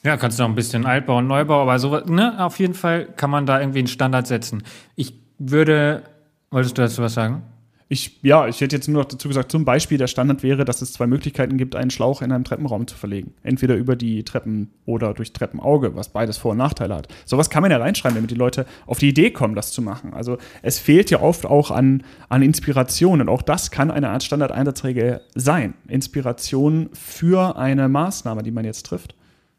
[0.04, 3.04] Ja, kannst du noch ein bisschen Altbau und Neubau, aber so, ne, auf jeden Fall
[3.04, 4.62] kann man da irgendwie einen Standard setzen.
[4.96, 6.04] Ich würde,
[6.50, 7.42] wolltest du dazu was sagen?
[7.90, 10.82] Ich, ja, ich hätte jetzt nur noch dazu gesagt, zum Beispiel der Standard wäre, dass
[10.82, 13.32] es zwei Möglichkeiten gibt, einen Schlauch in einem Treppenraum zu verlegen.
[13.42, 17.08] Entweder über die Treppen oder durch Treppenauge, was beides Vor- und Nachteile hat.
[17.24, 20.12] Sowas kann man ja reinschreiben, damit die Leute auf die Idee kommen, das zu machen.
[20.12, 24.22] Also es fehlt ja oft auch an, an Inspiration und auch das kann eine Art
[24.22, 25.72] Standardeinsatzregel sein.
[25.88, 29.14] Inspiration für eine Maßnahme, die man jetzt trifft.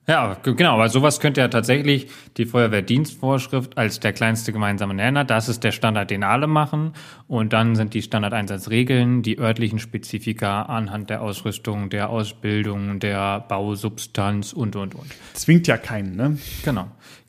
[0.09, 5.47] Ja, genau, aber sowas könnte ja tatsächlich die Feuerwehrdienstvorschrift als der kleinste gemeinsame Nenner, das
[5.49, 6.93] ist der Standard, den alle machen.
[7.27, 14.51] Und dann sind die Standardeinsatzregeln, die örtlichen Spezifika anhand der Ausrüstung, der Ausbildung, der Bausubstanz
[14.51, 15.11] und, und, und.
[15.33, 16.39] Zwingt ja keinen, ne?
[16.65, 16.87] Genau.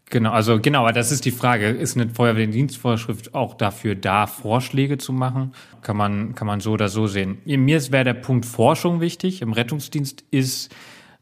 [0.08, 1.68] Genau, also genau, aber das ist die Frage.
[1.68, 5.52] Ist eine Feuerwehrdienstvorschrift auch dafür da, Vorschläge zu machen?
[5.82, 7.38] Kann man, kann man so oder so sehen.
[7.44, 9.42] Mir wäre der Punkt Forschung wichtig.
[9.42, 10.74] Im Rettungsdienst ist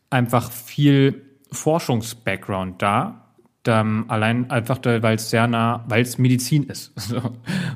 [0.09, 3.25] einfach viel Forschungs-Background da.
[3.67, 7.21] Ähm, allein einfach, weil es sehr nah, weil es Medizin ist so,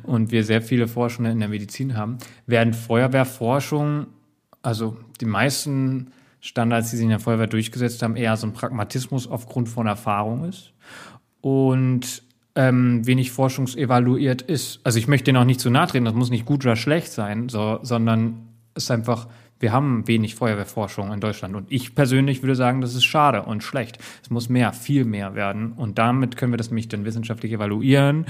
[0.04, 2.16] und wir sehr viele Forschende in der Medizin haben,
[2.46, 4.06] während Feuerwehrforschung,
[4.62, 9.28] also die meisten Standards, die sie in der Feuerwehr durchgesetzt haben, eher so ein Pragmatismus
[9.28, 10.72] aufgrund von Erfahrung ist
[11.42, 12.22] und
[12.54, 14.80] ähm, wenig forschungsevaluiert ist.
[14.84, 17.48] Also ich möchte auch nicht zu nahe treten, das muss nicht gut oder schlecht sein,
[17.48, 19.28] so, sondern es ist einfach
[19.62, 23.62] wir haben wenig Feuerwehrforschung in Deutschland und ich persönlich würde sagen, das ist schade und
[23.62, 23.98] schlecht.
[24.22, 28.26] Es muss mehr, viel mehr werden und damit können wir das nämlich dann wissenschaftlich evaluieren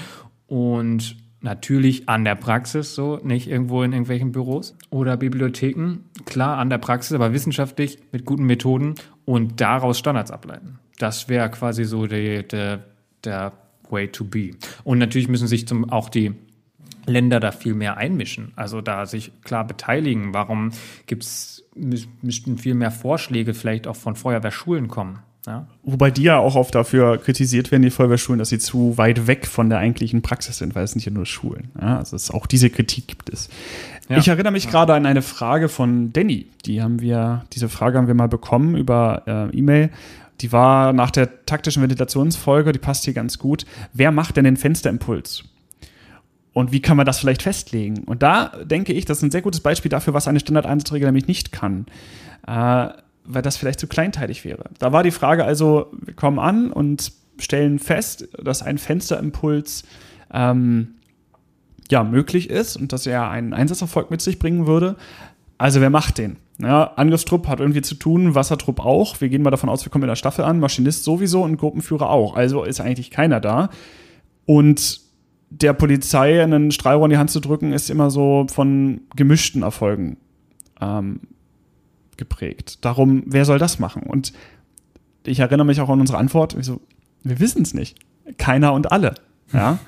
[0.46, 6.04] und natürlich an der Praxis, so nicht irgendwo in irgendwelchen Büros oder Bibliotheken.
[6.26, 10.78] Klar an der Praxis, aber wissenschaftlich mit guten Methoden und daraus Standards ableiten.
[10.98, 12.84] Das wäre quasi so die, der,
[13.24, 13.52] der
[13.90, 14.50] Way to be.
[14.84, 16.34] Und natürlich müssen sich zum, auch die
[17.06, 20.34] Länder da viel mehr einmischen, also da sich klar beteiligen?
[20.34, 20.70] Warum
[21.06, 25.20] gibt es müssten viel mehr Vorschläge vielleicht auch von Feuerwehrschulen kommen?
[25.46, 25.66] Ja.
[25.82, 29.46] Wobei die ja auch oft dafür kritisiert werden, die Feuerwehrschulen, dass sie zu weit weg
[29.46, 31.72] von der eigentlichen Praxis sind, weil es nicht nur Schulen.
[31.80, 33.48] Ja, also es, auch diese Kritik gibt es.
[34.08, 34.18] Ja.
[34.18, 36.46] Ich erinnere mich gerade an eine Frage von Danny.
[36.64, 39.90] Die haben wir, diese Frage haben wir mal bekommen über äh, E-Mail.
[40.42, 43.66] Die war nach der taktischen Ventilationsfolge, die passt hier ganz gut.
[43.92, 45.44] Wer macht denn den Fensterimpuls?
[46.52, 48.04] Und wie kann man das vielleicht festlegen?
[48.04, 51.26] Und da denke ich, das ist ein sehr gutes Beispiel dafür, was eine Standardeinsatzregel nämlich
[51.26, 51.86] nicht kann.
[52.46, 52.88] Äh,
[53.24, 54.64] weil das vielleicht zu kleinteilig wäre.
[54.78, 59.84] Da war die Frage also, wir kommen an und stellen fest, dass ein Fensterimpuls
[60.32, 60.94] ähm,
[61.90, 64.96] ja, möglich ist und dass er einen Einsatzerfolg mit sich bringen würde.
[65.58, 66.36] Also wer macht den?
[66.58, 69.20] Ja, Angriffstrupp hat irgendwie zu tun, Wassertrupp auch.
[69.20, 72.10] Wir gehen mal davon aus, wir kommen in der Staffel an, Maschinist sowieso und Gruppenführer
[72.10, 72.34] auch.
[72.34, 73.70] Also ist eigentlich keiner da.
[74.44, 75.01] Und
[75.60, 80.16] der Polizei einen Strahlrohr in die Hand zu drücken, ist immer so von gemischten Erfolgen
[80.80, 81.20] ähm,
[82.16, 82.84] geprägt.
[82.84, 84.02] Darum, wer soll das machen?
[84.02, 84.32] Und
[85.24, 86.56] ich erinnere mich auch an unsere Antwort.
[86.60, 86.80] So,
[87.22, 87.98] wir wissen es nicht.
[88.38, 89.14] Keiner und alle.
[89.52, 89.78] Ja.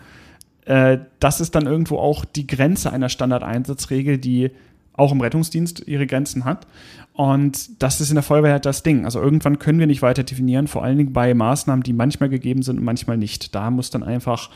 [0.66, 4.50] äh, das ist dann irgendwo auch die Grenze einer Standardeinsatzregel, die
[4.92, 6.66] auch im Rettungsdienst ihre Grenzen hat.
[7.14, 9.06] Und das ist in der Feuerwehr halt das Ding.
[9.06, 12.60] Also irgendwann können wir nicht weiter definieren, vor allen Dingen bei Maßnahmen, die manchmal gegeben
[12.62, 13.54] sind und manchmal nicht.
[13.54, 14.50] Da muss dann einfach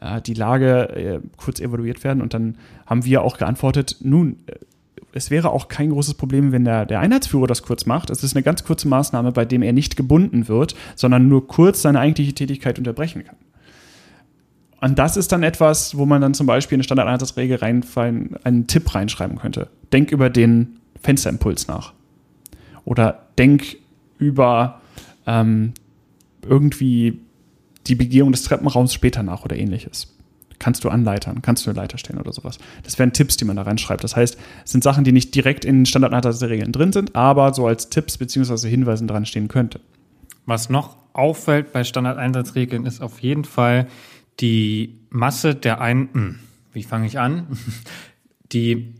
[0.00, 2.22] äh, die Lage äh, kurz evaluiert werden.
[2.22, 4.54] Und dann haben wir auch geantwortet, nun, äh,
[5.12, 8.10] es wäre auch kein großes Problem, wenn der, der Einheitsführer das kurz macht.
[8.10, 11.82] Es ist eine ganz kurze Maßnahme, bei dem er nicht gebunden wird, sondern nur kurz
[11.82, 13.36] seine eigentliche Tätigkeit unterbrechen kann.
[14.80, 18.66] Und das ist dann etwas, wo man dann zum Beispiel in eine Standardeinsatzregel reinfallen, einen
[18.66, 19.68] Tipp reinschreiben könnte.
[19.92, 21.94] Denk über den Fensterimpuls nach.
[22.84, 23.76] Oder denk
[24.18, 24.80] über
[25.26, 25.72] ähm,
[26.46, 27.20] irgendwie
[27.86, 30.14] die Begehung des Treppenraums später nach oder ähnliches
[30.58, 32.58] kannst du anleitern, kannst du eine Leiter stellen oder sowas.
[32.84, 34.02] Das wären Tipps, die man da reinschreibt.
[34.02, 37.90] Das heißt, es sind Sachen, die nicht direkt in Standardeinsatzregeln drin sind, aber so als
[37.90, 38.68] Tipps bzw.
[38.68, 39.80] Hinweisen dran stehen könnte.
[40.46, 43.88] Was noch auffällt bei Standardeinsatzregeln ist auf jeden Fall
[44.40, 46.38] die Masse der ein, hm,
[46.72, 47.46] wie fange ich an?
[48.52, 48.94] Die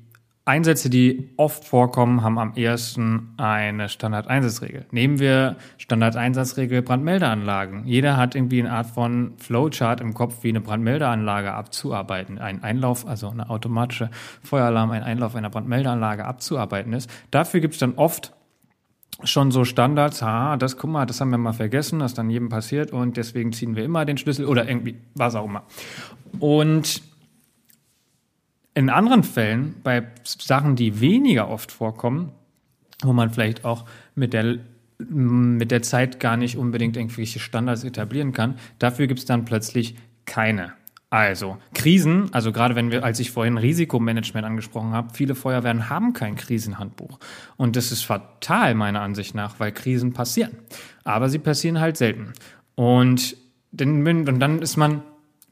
[0.46, 4.84] Einsätze, die oft vorkommen, haben am ersten eine Standardeinsatzregel.
[4.90, 7.86] Nehmen wir Standardeinsatzregel Brandmeldeanlagen.
[7.86, 12.38] Jeder hat irgendwie eine Art von Flowchart im Kopf, wie eine Brandmeldeanlage abzuarbeiten.
[12.38, 14.10] Ein Einlauf, also eine automatische
[14.42, 17.08] Feueralarm, ein Einlauf einer Brandmeldeanlage abzuarbeiten ist.
[17.30, 18.34] Dafür gibt es dann oft
[19.22, 22.50] schon so Standards, ah, das guck mal, das haben wir mal vergessen, das dann jedem
[22.50, 25.62] passiert und deswegen ziehen wir immer den Schlüssel oder irgendwie was auch immer.
[26.38, 27.00] Und
[28.74, 32.32] in anderen Fällen, bei Sachen, die weniger oft vorkommen,
[33.02, 34.58] wo man vielleicht auch mit der,
[34.98, 39.96] mit der Zeit gar nicht unbedingt irgendwelche Standards etablieren kann, dafür gibt es dann plötzlich
[40.26, 40.72] keine.
[41.10, 46.12] Also Krisen, also gerade wenn wir, als ich vorhin Risikomanagement angesprochen habe, viele Feuerwehren haben
[46.12, 47.20] kein Krisenhandbuch.
[47.56, 50.56] Und das ist fatal meiner Ansicht nach, weil Krisen passieren.
[51.04, 52.32] Aber sie passieren halt selten.
[52.74, 53.36] Und,
[53.78, 55.02] und dann ist man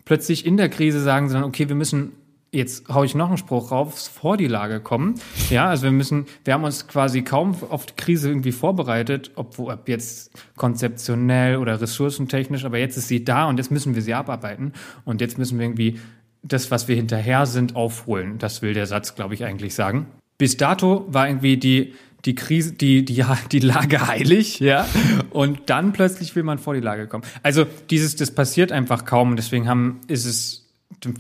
[0.05, 2.11] plötzlich in der Krise, sagen sie dann, okay, wir müssen
[2.53, 5.15] jetzt hau ich noch einen Spruch rauf, vor die Lage kommen.
[5.49, 9.59] Ja, also wir müssen, wir haben uns quasi kaum auf die Krise irgendwie vorbereitet, ob,
[9.59, 14.15] ob jetzt konzeptionell oder ressourcentechnisch, aber jetzt ist sie da und jetzt müssen wir sie
[14.15, 14.75] abarbeiten
[15.05, 15.99] und jetzt müssen wir irgendwie
[16.43, 18.39] das, was wir hinterher sind, aufholen.
[18.39, 20.07] Das will der Satz, glaube ich, eigentlich sagen.
[20.37, 21.95] Bis dato war irgendwie die,
[22.25, 24.87] die Krise, die, die, die Lage heilig, ja.
[25.31, 27.25] Und dann plötzlich will man vor die Lage kommen.
[27.43, 30.62] Also dieses, das passiert einfach kaum und deswegen haben, ist es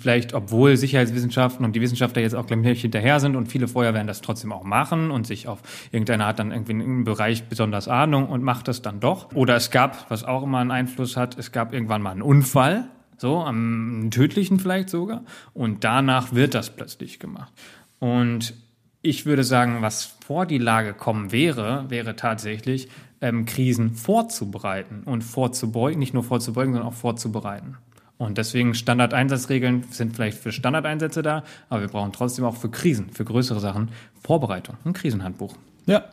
[0.01, 4.21] vielleicht, obwohl Sicherheitswissenschaften und die Wissenschaftler jetzt auch gleich hinterher sind und viele Feuerwehren das
[4.21, 5.61] trotzdem auch machen und sich auf
[5.91, 9.33] irgendeine Art dann irgendwie in einem Bereich besonders Ahnung und macht das dann doch.
[9.35, 12.89] Oder es gab, was auch immer einen Einfluss hat, es gab irgendwann mal einen Unfall,
[13.19, 15.23] so, einen tödlichen vielleicht sogar,
[15.55, 17.53] und danach wird das plötzlich gemacht.
[17.99, 18.55] Und
[19.01, 22.89] ich würde sagen, was vor die Lage kommen wäre, wäre tatsächlich,
[23.21, 27.77] ähm, Krisen vorzubereiten und vorzubeugen, nicht nur vorzubeugen, sondern auch vorzubereiten.
[28.23, 33.11] Und deswegen Standardeinsatzregeln sind vielleicht für Standardeinsätze da, aber wir brauchen trotzdem auch für Krisen,
[33.11, 33.89] für größere Sachen
[34.23, 35.57] Vorbereitung, ein Krisenhandbuch.
[35.87, 36.05] Ja,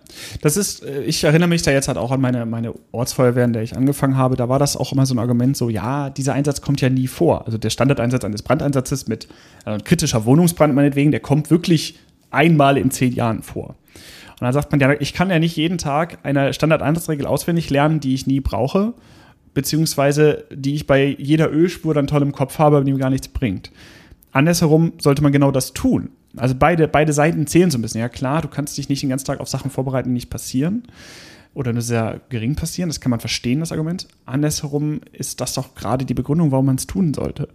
[0.41, 3.53] das ist, äh, ich erinnere mich da jetzt halt auch an meine, meine Ortsfeuerwehr, in
[3.53, 4.36] der ich angefangen habe.
[4.36, 7.05] Da war das auch immer so ein Argument, so, ja, dieser Einsatz kommt ja nie
[7.05, 7.45] vor.
[7.45, 9.28] Also der Standardeinsatz eines Brandeinsatzes mit
[9.66, 11.99] äh, kritischer Wohnungsbrand meinetwegen, der kommt wirklich
[12.32, 13.76] einmal in zehn Jahren vor.
[14.39, 17.99] Und dann sagt man, ja, ich kann ja nicht jeden Tag eine Standardeinsatzregel auswendig lernen,
[17.99, 18.95] die ich nie brauche
[19.60, 23.10] beziehungsweise die ich bei jeder Ölspur dann toll im Kopf habe, aber die mir gar
[23.10, 23.72] nichts bringt.
[24.32, 26.12] Andersherum sollte man genau das tun.
[26.38, 27.99] Also beide, beide Seiten zählen so ein bisschen.
[27.99, 30.84] Ja klar, du kannst dich nicht den ganzen Tag auf Sachen vorbereiten, die nicht passieren
[31.53, 32.89] oder nur sehr gering passieren.
[32.89, 34.07] Das kann man verstehen, das Argument.
[34.26, 37.49] Andersherum ist das doch gerade die Begründung, warum man es tun sollte.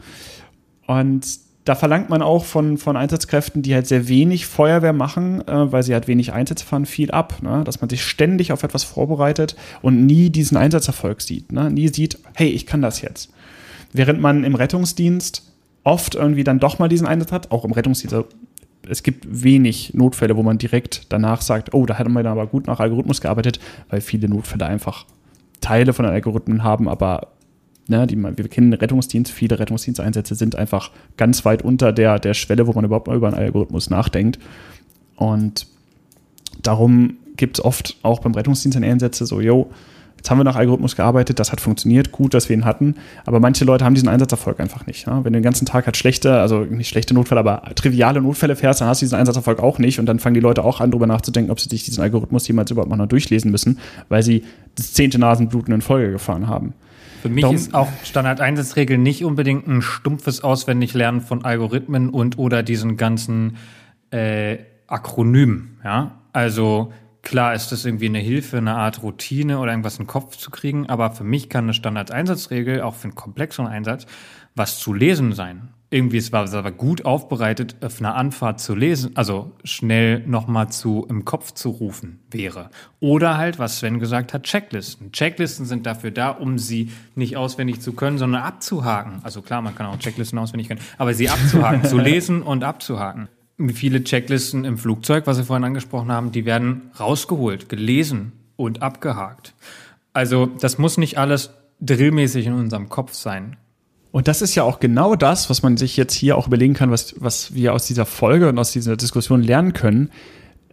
[0.86, 1.26] Und
[1.64, 5.82] da verlangt man auch von, von Einsatzkräften, die halt sehr wenig Feuerwehr machen, äh, weil
[5.82, 7.42] sie halt wenig Einsätze fahren, viel ab.
[7.42, 7.62] Ne?
[7.64, 11.52] Dass man sich ständig auf etwas vorbereitet und nie diesen Einsatzerfolg sieht.
[11.52, 11.70] Ne?
[11.70, 13.32] Nie sieht, hey, ich kann das jetzt.
[13.92, 15.42] Während man im Rettungsdienst
[15.84, 18.14] oft irgendwie dann doch mal diesen Einsatz hat, auch im Rettungsdienst.
[18.14, 18.28] Also
[18.88, 22.66] es gibt wenig Notfälle, wo man direkt danach sagt, oh, da hat man aber gut
[22.66, 23.58] nach Algorithmus gearbeitet,
[23.88, 25.06] weil viele Notfälle einfach
[25.62, 27.28] Teile von den Algorithmen haben, aber
[27.86, 32.66] Ne, die, wir kennen Rettungsdienst, viele Rettungsdiensteinsätze sind einfach ganz weit unter der, der Schwelle,
[32.66, 34.38] wo man überhaupt mal über einen Algorithmus nachdenkt.
[35.16, 35.66] Und
[36.62, 39.70] darum gibt es oft auch beim Rettungsdienst Einsätze so, yo,
[40.16, 42.94] jetzt haben wir nach Algorithmus gearbeitet, das hat funktioniert, gut, dass wir ihn hatten,
[43.26, 45.06] aber manche Leute haben diesen Einsatzerfolg einfach nicht.
[45.06, 45.20] Ne?
[45.22, 48.80] Wenn du den ganzen Tag halt schlechte, also nicht schlechte Notfälle, aber triviale Notfälle fährst,
[48.80, 51.06] dann hast du diesen Einsatzerfolg auch nicht und dann fangen die Leute auch an, darüber
[51.06, 53.78] nachzudenken, ob sie sich diesen Algorithmus jemals überhaupt mal noch durchlesen müssen,
[54.08, 54.44] weil sie
[54.76, 56.72] das zehnte Nasenbluten in Folge gefahren haben.
[57.24, 62.62] Für mich Darum, ist auch Standardeinsatzregel nicht unbedingt ein stumpfes Auswendiglernen von Algorithmen und oder
[62.62, 63.56] diesen ganzen
[64.10, 64.58] äh,
[64.88, 65.80] Akronymen.
[65.82, 70.08] Ja, also klar ist das irgendwie eine Hilfe, eine Art Routine oder irgendwas in den
[70.08, 74.04] Kopf zu kriegen, aber für mich kann eine Standardeinsatzregel auch für einen komplexeren Einsatz
[74.54, 78.74] was zu lesen sein irgendwie, es war, es war gut aufbereitet, auf einer Anfahrt zu
[78.74, 82.70] lesen, also schnell nochmal zu, im Kopf zu rufen wäre.
[82.98, 85.12] Oder halt, was Sven gesagt hat, Checklisten.
[85.12, 89.20] Checklisten sind dafür da, um sie nicht auswendig zu können, sondern abzuhaken.
[89.22, 93.28] Also klar, man kann auch Checklisten auswendig können, aber sie abzuhaken, zu lesen und abzuhaken.
[93.56, 98.82] Wie viele Checklisten im Flugzeug, was wir vorhin angesprochen haben, die werden rausgeholt, gelesen und
[98.82, 99.54] abgehakt.
[100.12, 103.56] Also, das muss nicht alles drillmäßig in unserem Kopf sein.
[104.14, 106.92] Und das ist ja auch genau das, was man sich jetzt hier auch überlegen kann,
[106.92, 110.08] was, was wir aus dieser Folge und aus dieser Diskussion lernen können.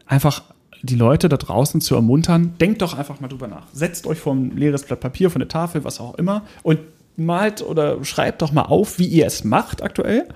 [0.05, 0.43] Einfach
[0.83, 3.65] die Leute da draußen zu ermuntern, denkt doch einfach mal drüber nach.
[3.73, 6.81] Setzt euch vor ein leeres Blatt Papier, von der Tafel, was auch immer, und
[7.15, 10.27] malt oder schreibt doch mal auf, wie ihr es macht aktuell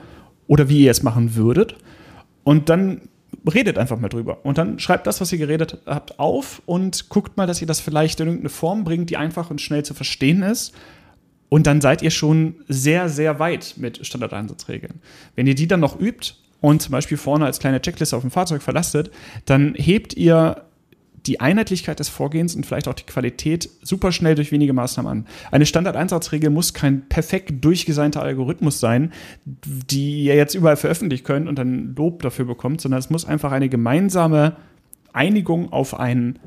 [0.47, 1.75] oder wie ihr es machen würdet.
[2.43, 3.01] Und dann
[3.53, 4.39] redet einfach mal drüber.
[4.43, 7.81] Und dann schreibt das, was ihr geredet habt, auf und guckt mal, dass ihr das
[7.81, 10.73] vielleicht in irgendeine Form bringt, die einfach und schnell zu verstehen ist
[11.49, 15.01] und dann seid ihr schon sehr, sehr weit mit Standardeinsatzregeln.
[15.35, 18.31] Wenn ihr die dann noch übt und zum Beispiel vorne als kleine Checkliste auf dem
[18.31, 19.11] Fahrzeug verlastet,
[19.45, 20.65] dann hebt ihr
[21.25, 25.27] die Einheitlichkeit des Vorgehens und vielleicht auch die Qualität super schnell durch wenige Maßnahmen an.
[25.51, 29.11] Eine Standardeinsatzregel muss kein perfekt durchgeseinter Algorithmus sein,
[29.45, 33.51] die ihr jetzt überall veröffentlichen könnt und dann Lob dafür bekommt, sondern es muss einfach
[33.51, 34.55] eine gemeinsame
[35.13, 36.39] Einigung auf ein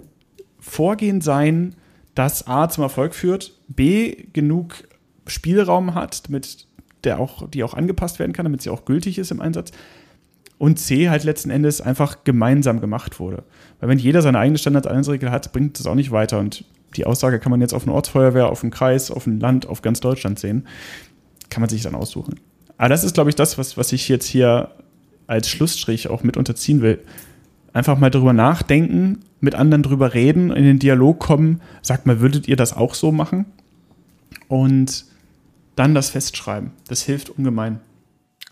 [0.61, 1.75] Vorgehen sein,
[2.15, 4.88] das A zum Erfolg führt, B genug
[5.29, 6.67] Spielraum hat, damit
[7.05, 9.73] der auch, die auch angepasst werden kann, damit sie auch gültig ist im Einsatz.
[10.59, 13.45] Und C halt letzten Endes einfach gemeinsam gemacht wurde.
[13.79, 16.41] Weil wenn jeder seine eigene Standardeinsatzregel hat, bringt das auch nicht weiter.
[16.41, 16.65] Und
[16.97, 19.83] die Aussage kann man jetzt auf eine Ortsfeuerwehr, auf einen Kreis, auf ein Land, auf
[19.83, 20.67] ganz Deutschland sehen.
[21.49, 22.41] Kann man sich dann aussuchen.
[22.77, 24.73] Aber das ist, glaube ich, das, was, was ich jetzt hier
[25.29, 26.99] als Schlussstrich auch mit unterziehen will.
[27.73, 31.61] Einfach mal drüber nachdenken, mit anderen drüber reden, in den Dialog kommen.
[31.83, 33.45] Sagt mal, würdet ihr das auch so machen?
[34.49, 35.05] Und
[35.79, 36.73] dann das festschreiben.
[36.89, 37.81] Das hilft ungemein.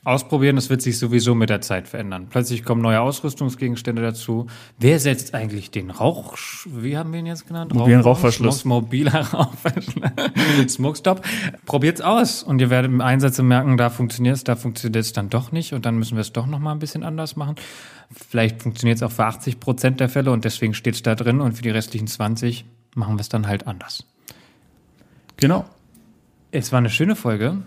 [0.06, 2.28] Ausprobieren, das wird sich sowieso mit der Zeit verändern.
[2.30, 4.46] Plötzlich kommen neue Ausrüstungsgegenstände dazu.
[4.78, 7.74] Wer setzt eigentlich den Rauch, wie haben wir ihn jetzt genannt?
[7.74, 8.64] Mobilen Rauchverschluss.
[8.64, 10.12] Mobiler Rauchverschluss.
[10.68, 11.22] Smokestop.
[11.64, 15.28] Probiert's aus und ihr werdet im Einsatz merken, da funktioniert es, da funktioniert es dann
[15.28, 17.56] doch nicht und dann müssen wir es doch nochmal ein bisschen anders machen.
[18.12, 21.40] Vielleicht funktioniert es auch für 80 Prozent der Fälle und deswegen steht es da drin
[21.40, 22.64] und für die restlichen 20
[22.94, 24.04] machen wir es dann halt anders.
[25.36, 25.64] Genau.
[26.58, 27.58] Es war eine schöne Folge.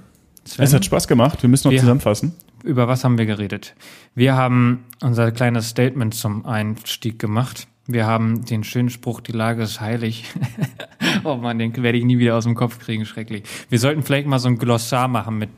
[0.46, 1.44] Sven, es hat Spaß gemacht.
[1.44, 2.34] Wir müssen noch wir, zusammenfassen.
[2.64, 3.76] Über was haben wir geredet?
[4.16, 7.68] Wir haben unser kleines Statement zum Einstieg gemacht.
[7.86, 10.26] Wir haben den schönen Spruch, die Lage ist heilig.
[11.24, 13.44] oh man, den werde ich nie wieder aus dem Kopf kriegen, schrecklich.
[13.70, 15.50] Wir sollten vielleicht mal so ein Glossar machen mit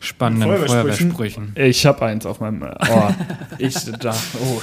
[0.00, 1.12] spannenden Feuerwehrsprüchen.
[1.12, 1.52] Feuerwehrsprüchen.
[1.56, 3.14] Ich habe eins auf meinem Ohr.
[3.58, 4.14] ich da.
[4.40, 4.62] Oh.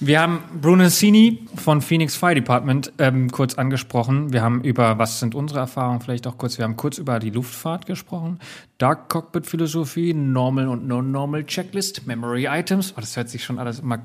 [0.00, 4.32] Wir haben Bruno Cini von Phoenix Fire Department ähm, kurz angesprochen.
[4.32, 7.30] Wir haben über, was sind unsere Erfahrungen, vielleicht auch kurz, wir haben kurz über die
[7.30, 8.40] Luftfahrt gesprochen.
[8.78, 12.92] Dark Cockpit Philosophie, Normal und Non-Normal Checklist, Memory Items.
[12.96, 14.00] Oh, das hört sich schon alles immer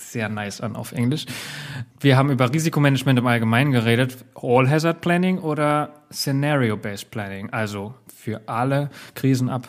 [0.00, 1.26] sehr nice an auf Englisch.
[2.00, 4.24] Wir haben über Risikomanagement im Allgemeinen geredet.
[4.34, 7.50] All Hazard Planning oder Scenario-Based Planning.
[7.50, 9.68] Also für alle Krisen ab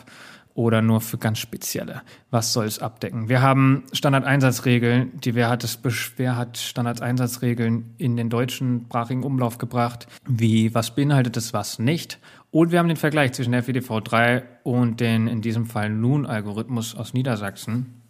[0.54, 2.02] oder nur für ganz spezielle?
[2.30, 3.28] Was soll es abdecken?
[3.28, 5.20] Wir haben Standardeinsatzregeln.
[5.20, 5.78] Die Wer hat, es,
[6.16, 10.06] wer hat Standardeinsatzregeln in den deutschen sprachigen Umlauf gebracht?
[10.26, 12.18] Wie, was beinhaltet es, was nicht?
[12.50, 17.14] Und wir haben den Vergleich zwischen FEDV 3 und den in diesem Fall NUN-Algorithmus aus
[17.14, 18.02] Niedersachsen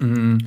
[0.00, 0.38] mh,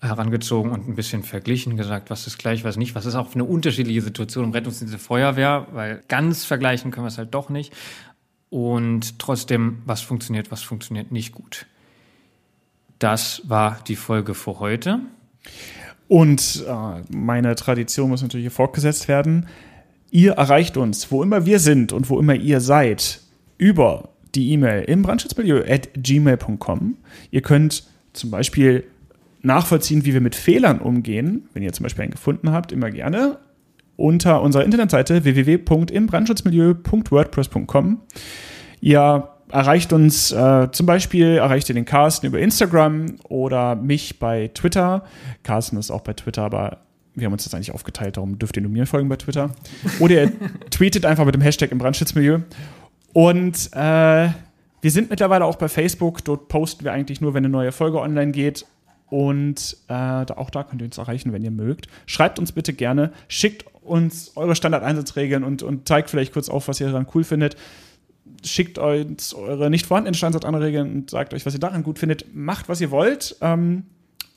[0.00, 2.94] herangezogen und ein bisschen verglichen, gesagt, was ist gleich, was nicht.
[2.94, 7.08] Was ist auch eine unterschiedliche Situation im Rettungsdienst der Feuerwehr, weil ganz vergleichen können wir
[7.08, 7.72] es halt doch nicht
[8.50, 11.66] und trotzdem, was funktioniert, was funktioniert nicht gut.
[12.98, 15.00] das war die Folge für heute.
[16.08, 19.46] Und äh, meine Tradition muss natürlich fortgesetzt werden.
[20.10, 23.20] Ihr erreicht uns, wo immer wir sind und wo immer ihr seid,
[23.58, 26.96] über die E-Mail im Brandschutzmilieu at gmail.com.
[27.30, 27.84] Ihr könnt
[28.14, 28.84] zum Beispiel
[29.42, 33.38] nachvollziehen, wie wir mit Fehlern umgehen, wenn ihr zum Beispiel einen gefunden habt, immer gerne
[33.98, 38.00] unter unserer Internetseite www.imbrandschutzmilieu.wordpress.com.
[38.80, 44.52] Ihr erreicht uns äh, zum Beispiel, erreicht ihr den Carsten über Instagram oder mich bei
[44.54, 45.02] Twitter.
[45.42, 46.78] Carsten ist auch bei Twitter, aber
[47.14, 49.50] wir haben uns das eigentlich aufgeteilt, darum dürft ihr nur mir folgen bei Twitter.
[49.98, 50.30] Oder ihr
[50.70, 52.38] tweetet einfach mit dem Hashtag im Brandschutzmilieu.
[53.12, 54.28] Und äh,
[54.80, 56.24] wir sind mittlerweile auch bei Facebook.
[56.24, 58.64] Dort posten wir eigentlich nur, wenn eine neue Folge online geht.
[59.10, 61.88] Und äh, auch da könnt ihr uns erreichen, wenn ihr mögt.
[62.06, 66.80] Schreibt uns bitte gerne, schickt uns eure Standardeinsatzregeln und, und zeigt vielleicht kurz auf, was
[66.80, 67.56] ihr daran cool findet.
[68.44, 72.34] Schickt uns eure nicht vorhandenen Standardeinsatzregeln und sagt euch, was ihr daran gut findet.
[72.34, 73.36] Macht, was ihr wollt.
[73.40, 73.84] Ähm,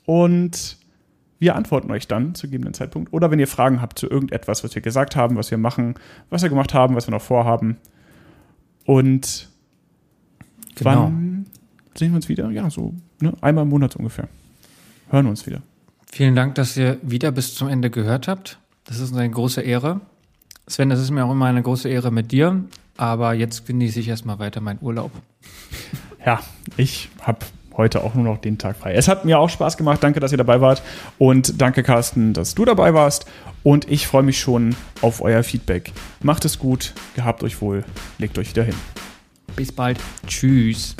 [0.06, 0.76] und
[1.38, 3.12] wir antworten euch dann zu gegebenen Zeitpunkt.
[3.12, 5.94] Oder wenn ihr Fragen habt zu irgendetwas, was wir gesagt haben, was wir machen,
[6.30, 7.76] was wir gemacht haben, was wir noch vorhaben.
[8.84, 9.48] Und
[10.74, 11.04] genau.
[11.04, 11.46] wann
[11.94, 12.50] sehen wir uns wieder?
[12.50, 13.32] Ja, so ne?
[13.40, 14.28] einmal im Monat ungefähr
[15.12, 15.62] hören uns wieder.
[16.10, 18.58] Vielen Dank, dass ihr wieder bis zum Ende gehört habt.
[18.84, 20.00] Das ist eine große Ehre.
[20.68, 22.64] Sven, es ist mir auch immer eine große Ehre mit dir,
[22.96, 25.10] aber jetzt genieße ich erstmal weiter meinen Urlaub.
[26.24, 26.40] Ja,
[26.76, 27.40] ich habe
[27.76, 28.94] heute auch nur noch den Tag frei.
[28.94, 30.02] Es hat mir auch Spaß gemacht.
[30.02, 30.82] Danke, dass ihr dabei wart.
[31.18, 33.26] Und danke, Carsten, dass du dabei warst.
[33.62, 35.92] Und ich freue mich schon auf euer Feedback.
[36.22, 37.84] Macht es gut, gehabt euch wohl,
[38.18, 38.74] legt euch wieder hin.
[39.56, 39.98] Bis bald.
[40.26, 40.96] Tschüss.